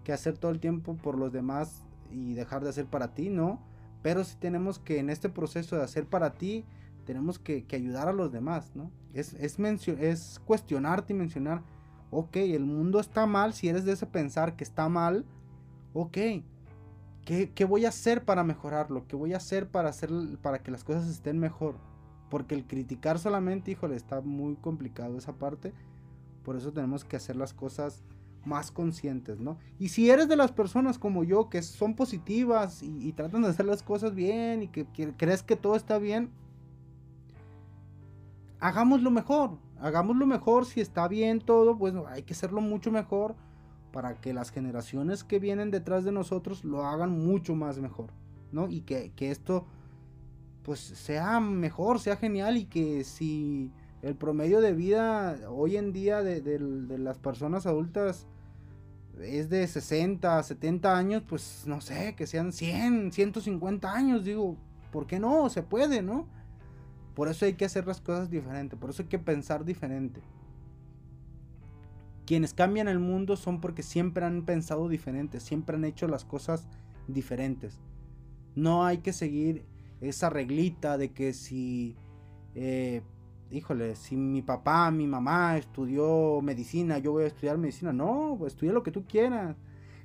que 0.05 0.13
hacer 0.13 0.39
todo 0.39 0.53
el 0.53 0.61
tiempo 0.61 0.97
por 0.97 1.19
los 1.19 1.33
demás 1.33 1.85
y 2.13 2.35
dejar 2.35 2.63
de 2.63 2.71
hacer 2.71 2.87
para 2.87 3.13
ti, 3.13 3.29
¿no? 3.29 3.61
Pero 4.03 4.25
si 4.25 4.37
tenemos 4.37 4.79
que 4.79 4.99
en 4.99 5.11
este 5.11 5.29
proceso 5.29 5.77
de 5.77 5.83
hacer 5.83 6.07
para 6.07 6.35
ti, 6.35 6.65
tenemos 7.05 7.39
que, 7.39 7.65
ayudar 7.73 8.09
a 8.09 8.13
los 8.13 8.33
demás, 8.33 8.73
¿no? 8.75 8.91
Es, 9.15 9.35
es, 9.35 9.59
es 9.89 10.41
cuestionarte 10.45 11.13
y 11.13 11.17
mencionar, 11.17 11.63
ok, 12.11 12.37
el 12.37 12.65
mundo 12.65 13.01
está 13.01 13.27
mal, 13.27 13.55
si 13.55 13.69
eres 13.69 13.85
de 13.85 13.93
ese 13.93 14.07
pensar 14.07 14.57
que 14.57 14.65
está 14.65 14.89
mal, 14.89 15.25
ok, 15.95 16.19
¿qué, 17.25 17.65
voy 17.67 17.85
a 17.85 17.91
hacer 17.91 18.25
para 18.25 18.45
mejorarlo? 18.45 19.07
¿Qué 19.07 19.17
voy 19.17 19.35
a 19.35 19.39
hacer 19.39 19.69
para, 19.69 19.89
hacer 19.89 20.11
para 20.41 20.63
que 20.63 20.71
las 20.71 20.85
cosas 20.85 21.09
estén 21.09 21.39
mejor? 21.39 21.77
Porque 22.31 22.55
el 22.55 22.67
criticar 22.67 23.19
solamente, 23.19 23.71
híjole, 23.71 23.97
está 23.97 24.21
muy 24.21 24.57
complicado 24.57 25.19
esa 25.19 25.35
parte. 25.35 25.73
Por 26.45 26.57
eso 26.57 26.73
tenemos 26.73 27.05
que 27.05 27.17
hacer 27.17 27.37
las 27.37 27.53
cosas 27.53 28.03
más 28.45 28.71
conscientes, 28.71 29.41
¿no? 29.41 29.59
Y 29.79 29.89
si 29.89 30.11
eres 30.11 30.29
de 30.29 30.37
las 30.37 30.53
personas 30.53 30.99
como 30.99 31.25
yo 31.25 31.49
que 31.49 31.63
son 31.63 31.95
positivas 31.95 32.83
y, 32.83 33.13
tratan 33.13 33.43
de 33.43 33.49
hacer 33.49 33.67
las 33.67 33.83
cosas 33.83 34.15
bien 34.15 34.63
y 34.63 34.69
que, 34.69 34.87
crees 35.17 35.43
que 35.43 35.57
todo 35.57 35.77
está 35.77 35.99
bien, 35.99 36.31
hagámoslo 38.61 39.11
mejor, 39.11 39.59
hagámoslo 39.81 40.27
mejor, 40.27 40.67
si 40.67 40.81
está 40.81 41.09
bien 41.09 41.41
todo, 41.41 41.77
pues 41.79 41.95
hay 42.09 42.23
que 42.23 42.35
hacerlo 42.35 42.61
mucho 42.61 42.91
mejor 42.91 43.35
para 43.93 44.21
que 44.21 44.33
las 44.33 44.51
generaciones 44.51 45.23
que 45.23 45.39
vienen 45.39 45.71
detrás 45.71 46.05
de 46.05 46.13
nosotros 46.13 46.65
lo 46.65 46.85
hagan 46.85 47.11
mucho 47.11 47.55
más 47.55 47.79
mejor, 47.79 48.11
¿no? 48.51 48.69
Y 48.69 48.81
que, 48.81 49.13
esto 49.19 49.67
pues 50.63 50.79
sea 50.79 51.41
mejor, 51.41 51.99
sea 51.99 52.17
genial 52.17 52.57
y 52.57 52.65
que 52.67 53.03
si 53.03 53.73
el 54.03 54.17
promedio 54.17 54.61
de 54.61 54.73
vida 54.73 55.39
hoy 55.49 55.77
en 55.77 55.93
día 55.93 56.23
de, 56.23 56.59
las 56.99 57.19
personas 57.19 57.67
adultas 57.67 58.27
es 59.21 59.49
de 59.49 59.67
60, 59.67 60.43
70 60.43 60.97
años, 60.97 61.23
pues 61.27 61.65
no 61.67 61.81
sé, 61.81 62.15
que 62.17 62.27
sean 62.27 62.53
100, 62.53 63.13
150 63.13 63.93
años, 63.93 64.25
digo, 64.25 64.57
¿por 64.91 65.07
qué 65.07 65.21
no? 65.21 65.49
Se 65.49 65.63
puede, 65.63 66.03
¿no? 66.03 66.27
Por 67.15 67.29
eso 67.29 67.45
hay 67.45 67.55
que 67.55 67.65
hacer 67.65 67.87
las 67.87 68.01
cosas 68.01 68.31
diferentes, 68.31 68.79
por 68.79 68.91
eso 68.91 69.03
hay 69.03 69.09
que 69.09 69.19
pensar 69.19 69.65
diferente. 69.65 70.21
Quienes 72.27 72.55
cambian 72.55 72.89
el 72.89 72.99
mundo 72.99 73.37
son 73.37 73.61
porque 73.61 73.83
siempre 73.83 74.25
han 74.25 74.45
pensado 74.45 74.89
diferente, 74.89 75.39
siempre 75.39 75.77
han 75.77 75.85
hecho 75.85 76.09
las 76.09 76.25
cosas 76.25 76.67
diferentes. 77.07 77.79
No 78.55 78.85
hay 78.85 78.99
que 78.99 79.13
seguir 79.13 79.65
esa 80.01 80.31
reglita 80.31 80.99
de 80.99 81.13
que 81.13 81.33
si, 81.35 81.97
eh, 82.55 83.03
híjole, 83.53 83.95
si 83.97 84.17
mi 84.17 84.43
papá, 84.43 84.91
mi 84.91 85.07
mamá 85.07 85.59
estudió 85.59 86.41
medicina, 86.43 86.99
yo 86.99 87.13
voy 87.13 87.25
a 87.25 87.27
estudiar 87.29 87.59
medicina. 87.59 87.93
No, 87.93 88.37
pues 88.39 88.55
estudia 88.55 88.73
lo 88.73 88.83
que 88.83 88.91
tú 88.91 89.05
quieras. 89.07 89.57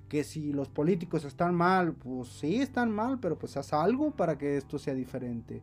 Que 0.10 0.24
si 0.24 0.54
los 0.54 0.70
políticos 0.70 1.26
están 1.26 1.56
mal, 1.56 1.94
pues 1.94 2.28
sí 2.30 2.58
están 2.62 2.92
mal, 2.92 3.20
pero 3.20 3.38
pues 3.38 3.58
haz 3.58 3.74
algo 3.74 4.12
para 4.12 4.38
que 4.38 4.58
esto 4.58 4.78
sea 4.80 4.94
diferente. 4.94 5.62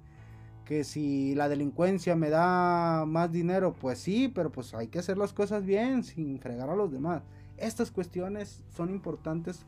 Que 0.65 0.85
si 0.85 1.35
la 1.35 1.49
delincuencia 1.49 2.17
me 2.17 2.31
da 2.31 3.05
más 3.07 3.31
dinero, 3.31 3.75
pues 3.75 3.99
sí, 3.99 4.33
pero 4.35 4.51
pues 4.51 4.75
hay 4.75 4.89
que 4.89 4.99
hacer 4.99 5.19
las 5.19 5.33
cosas 5.33 5.65
bien, 5.65 6.05
sin 6.05 6.41
fregar 6.41 6.71
a 6.71 6.77
los 6.77 6.91
demás. 6.91 7.23
Estas 7.57 7.91
cuestiones 7.91 8.65
son 8.71 8.91
importantes 8.91 9.67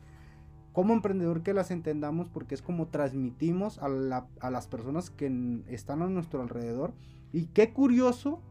como 0.77 0.93
emprendedor 0.93 1.41
que 1.41 1.55
las 1.55 1.71
entendamos 1.71 2.29
porque 2.29 2.53
es 2.53 2.61
como 2.61 2.89
transmitimos 2.89 3.79
a, 3.79 3.89
las 3.89 4.67
personas 4.67 5.09
que 5.09 5.63
están 5.69 6.03
a 6.03 6.07
nuestro 6.07 6.39
alrededor. 6.39 6.93
Y 7.33 7.47
qué 7.47 7.73
curioso, 7.73 8.43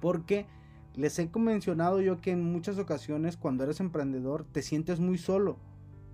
porque 0.00 0.46
les 0.94 1.18
he 1.18 1.28
mencionado 1.36 2.00
yo 2.00 2.18
que 2.22 2.30
en 2.30 2.50
muchas 2.50 2.78
ocasiones 2.78 3.36
cuando 3.36 3.64
eres 3.64 3.78
emprendedor 3.80 4.46
te 4.52 4.62
sientes 4.62 5.00
muy 5.00 5.18
solo, 5.18 5.58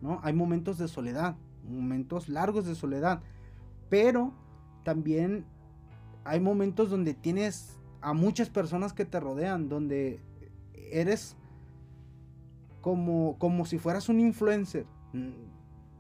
¿no? 0.03 0.18
Hay 0.24 0.33
momentos 0.33 0.79
de 0.79 0.88
soledad, 0.88 1.37
momentos 1.62 2.29
largos 2.29 2.66
de 2.66 2.74
soledad, 2.74 3.22
pero 3.88 4.33
también 4.83 5.44
hay 6.24 6.40
momentos 6.40 6.90
donde 6.90 7.14
tienes 7.14 7.79
a 8.00 8.14
muchas 8.14 8.50
personas 8.50 8.92
que 8.92 9.05
te 9.05 9.20
rodean, 9.20 9.68
donde 9.68 10.18
eres 10.72 11.37
como, 12.81 13.38
como 13.38 13.64
si 13.64 13.79
fueras 13.79 14.09
un 14.09 14.18
influencer, 14.18 14.87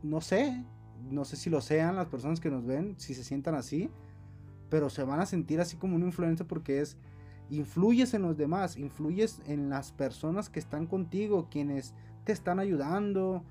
no 0.02 0.20
sé, 0.20 0.64
no 1.10 1.24
sé 1.24 1.36
si 1.36 1.50
lo 1.50 1.60
sean 1.60 1.96
las 1.96 2.06
personas 2.06 2.40
que 2.40 2.50
nos 2.50 2.64
ven, 2.64 2.94
si 2.98 3.14
se 3.14 3.24
sientan 3.24 3.54
así, 3.54 3.90
pero 4.70 4.90
se 4.90 5.04
van 5.04 5.20
a 5.20 5.26
sentir 5.26 5.60
así 5.60 5.76
como 5.76 5.96
una 5.96 6.06
influencia 6.06 6.46
porque 6.46 6.80
es, 6.80 6.96
influyes 7.50 8.14
en 8.14 8.22
los 8.22 8.36
demás, 8.36 8.76
influyes 8.76 9.40
en 9.46 9.68
las 9.68 9.92
personas 9.92 10.48
que 10.48 10.58
están 10.58 10.86
contigo, 10.86 11.48
quienes 11.50 11.94
te 12.24 12.32
están 12.32 12.58
ayudando, 12.58 13.44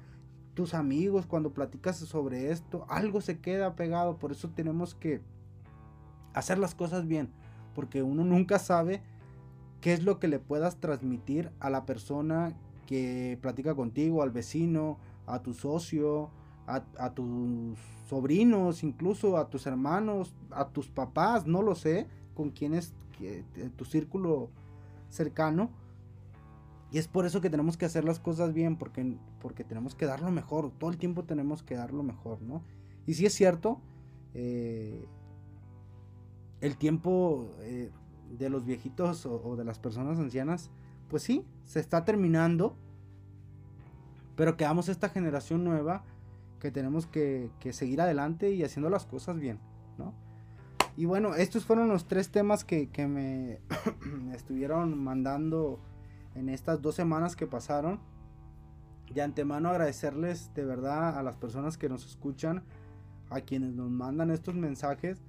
tus 0.54 0.74
amigos, 0.74 1.26
cuando 1.26 1.54
platicas 1.54 1.98
sobre 1.98 2.52
esto, 2.52 2.86
algo 2.90 3.22
se 3.22 3.40
queda 3.40 3.76
pegado, 3.76 4.18
por 4.18 4.32
eso 4.32 4.50
tenemos 4.50 4.96
que 4.96 5.22
hacer 6.34 6.58
las 6.58 6.76
cosas 6.76 7.08
bien, 7.08 7.30
porque 7.74 8.04
uno 8.04 8.24
nunca 8.24 8.60
sabe 8.60 9.02
qué 9.82 9.94
es 9.94 10.04
lo 10.04 10.20
que 10.20 10.28
le 10.28 10.40
puedas 10.40 10.80
transmitir 10.80 11.52
a 11.60 11.70
la 11.70 11.86
persona 11.86 12.56
que 12.86 13.38
platica 13.42 13.76
contigo, 13.76 14.22
al 14.22 14.32
vecino, 14.32 15.00
a 15.26 15.42
tu 15.42 15.54
socio, 15.54 16.30
a, 16.66 17.14
tus 17.14 17.78
sobrinos, 18.08 18.84
incluso 18.84 19.38
a 19.38 19.50
tus 19.50 19.66
hermanos, 19.68 20.34
a 20.52 20.70
tus 20.70 20.88
papás, 20.88 21.46
no 21.46 21.62
lo 21.62 21.76
sé, 21.76 22.08
con 22.34 22.52
quienes 22.52 22.94
que, 23.18 23.44
tu 23.76 23.86
círculo 23.86 24.50
cercano. 25.10 25.70
Y 26.92 27.00
es 27.00 27.08
por 27.08 27.26
eso 27.26 27.42
que 27.42 27.50
tenemos 27.50 27.76
que 27.76 27.86
hacer 27.86 28.06
las 28.06 28.20
cosas 28.20 28.54
bien, 28.54 28.78
porque, 28.78 29.18
porque 29.42 29.64
tenemos 29.64 29.96
que 29.96 30.06
dar 30.06 30.22
lo 30.22 30.32
mejor, 30.32 30.72
todo 30.72 30.92
el 30.92 30.98
tiempo 30.98 31.24
tenemos 31.24 31.64
que 31.64 31.76
dar 31.76 31.92
lo 31.92 32.04
mejor, 32.04 32.42
¿no? 32.42 32.62
Y 33.08 33.16
si 33.16 33.26
es 33.26 33.34
cierto, 33.34 33.82
eh, 34.34 35.06
el 36.62 36.78
tiempo 36.78 37.50
eh, 37.62 37.90
de 38.38 38.50
los 38.50 38.64
viejitos 38.64 39.26
o 39.26 39.56
de 39.56 39.66
las 39.66 39.80
personas 39.80 40.20
ancianas, 40.20 40.70
pues 41.10 41.24
sí, 41.24 41.46
se 41.66 41.80
está 41.80 42.06
terminando 42.06 42.78
pero 44.36 44.58
quedamos 44.58 44.90
esta 44.90 45.10
generación 45.10 45.64
nueva 45.64 46.04
que 46.60 46.72
tenemos 46.72 47.06
que, 47.08 47.52
seguir 47.72 48.02
adelante 48.02 48.52
y 48.52 48.64
haciendo 48.64 48.90
las 48.90 49.06
cosas 49.06 49.38
bien, 49.38 49.60
¿no? 49.98 50.14
Y 50.96 51.06
bueno, 51.06 51.36
estos 51.36 51.66
fueron 51.66 51.90
los 51.90 52.08
tres 52.08 52.30
temas 52.30 52.64
que, 52.64 52.88
me 53.08 53.60
estuvieron 54.34 54.98
mandando 54.98 55.80
en 56.36 56.50
estas 56.50 56.82
dos 56.82 56.96
semanas 56.96 57.36
que 57.36 57.48
pasaron. 57.48 58.00
De 59.14 59.22
antemano 59.22 59.70
agradecerles 59.70 60.52
de 60.56 60.66
verdad 60.66 61.20
a 61.20 61.22
las 61.22 61.36
personas 61.36 61.78
que 61.78 61.90
nos 61.90 62.06
escuchan, 62.06 62.64
a 63.30 63.42
quienes 63.42 63.74
nos 63.74 63.92
mandan 63.92 64.32
estos 64.32 64.56
mensajes. 64.56 65.22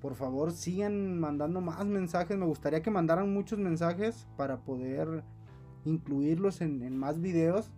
Por 0.00 0.14
favor, 0.14 0.52
sigan 0.52 1.18
mandando 1.18 1.60
más 1.60 1.84
mensajes. 1.86 2.36
Me 2.36 2.46
gustaría 2.46 2.82
que 2.82 2.90
mandaran 2.90 3.32
muchos 3.32 3.58
mensajes 3.58 4.28
para 4.36 4.58
poder 4.58 5.24
incluirlos 5.84 6.60
en 6.60 6.96
más 6.96 7.20
videos. 7.20 7.72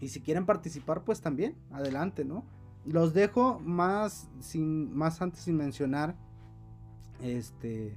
Y 0.00 0.08
si 0.08 0.20
quieren 0.20 0.46
participar, 0.46 1.04
pues 1.04 1.20
también, 1.20 1.54
adelante, 1.70 2.24
¿no? 2.24 2.44
Los 2.84 3.14
dejo 3.14 3.58
más, 3.60 4.28
sin, 4.40 4.94
más 4.96 5.20
antes 5.22 5.40
sin 5.40 5.56
mencionar, 5.56 6.16
este, 7.22 7.96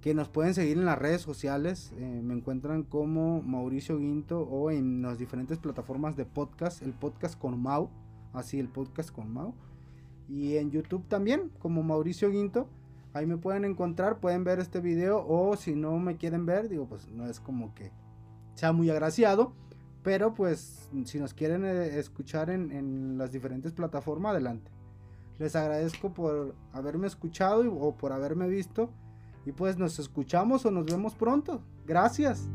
que 0.00 0.14
nos 0.14 0.28
pueden 0.28 0.54
seguir 0.54 0.78
en 0.78 0.84
las 0.84 0.98
redes 0.98 1.20
sociales. 1.20 1.92
Eh, 1.96 2.20
me 2.24 2.34
encuentran 2.34 2.82
como 2.82 3.42
Mauricio 3.42 3.98
Guinto 3.98 4.40
o 4.40 4.70
en 4.70 5.02
las 5.02 5.18
diferentes 5.18 5.58
plataformas 5.58 6.16
de 6.16 6.24
podcast, 6.24 6.82
el 6.82 6.92
podcast 6.92 7.38
con 7.38 7.60
Mau, 7.62 7.90
así 8.32 8.58
el 8.58 8.68
podcast 8.68 9.10
con 9.10 9.32
Mau. 9.32 9.54
Y 10.28 10.56
en 10.56 10.70
YouTube 10.70 11.06
también, 11.08 11.50
como 11.58 11.82
Mauricio 11.82 12.30
Guinto. 12.30 12.68
Ahí 13.14 13.26
me 13.26 13.36
pueden 13.36 13.66
encontrar, 13.66 14.20
pueden 14.20 14.42
ver 14.42 14.58
este 14.58 14.80
video 14.80 15.24
o 15.28 15.54
si 15.56 15.74
no 15.74 15.98
me 15.98 16.16
quieren 16.16 16.46
ver, 16.46 16.70
digo, 16.70 16.86
pues 16.86 17.08
no 17.08 17.26
es 17.26 17.40
como 17.40 17.74
que 17.74 17.92
sea 18.54 18.72
muy 18.72 18.88
agraciado 18.88 19.52
pero 20.02 20.34
pues 20.34 20.88
si 21.04 21.18
nos 21.18 21.32
quieren 21.34 21.64
eh, 21.64 21.98
escuchar 21.98 22.50
en, 22.50 23.16
las 23.18 23.32
diferentes 23.32 23.72
plataformas, 23.72 24.32
adelante. 24.32 24.70
Les 25.38 25.56
agradezco 25.56 26.12
por 26.12 26.54
haberme 26.72 27.06
escuchado 27.06 27.72
o 27.72 27.96
por 27.96 28.12
haberme 28.12 28.48
visto. 28.48 28.90
Y 29.44 29.52
pues 29.52 29.76
nos 29.76 29.98
escuchamos 29.98 30.64
o 30.66 30.70
nos 30.70 30.86
vemos 30.86 31.14
pronto. 31.14 31.62
Gracias. 31.84 32.48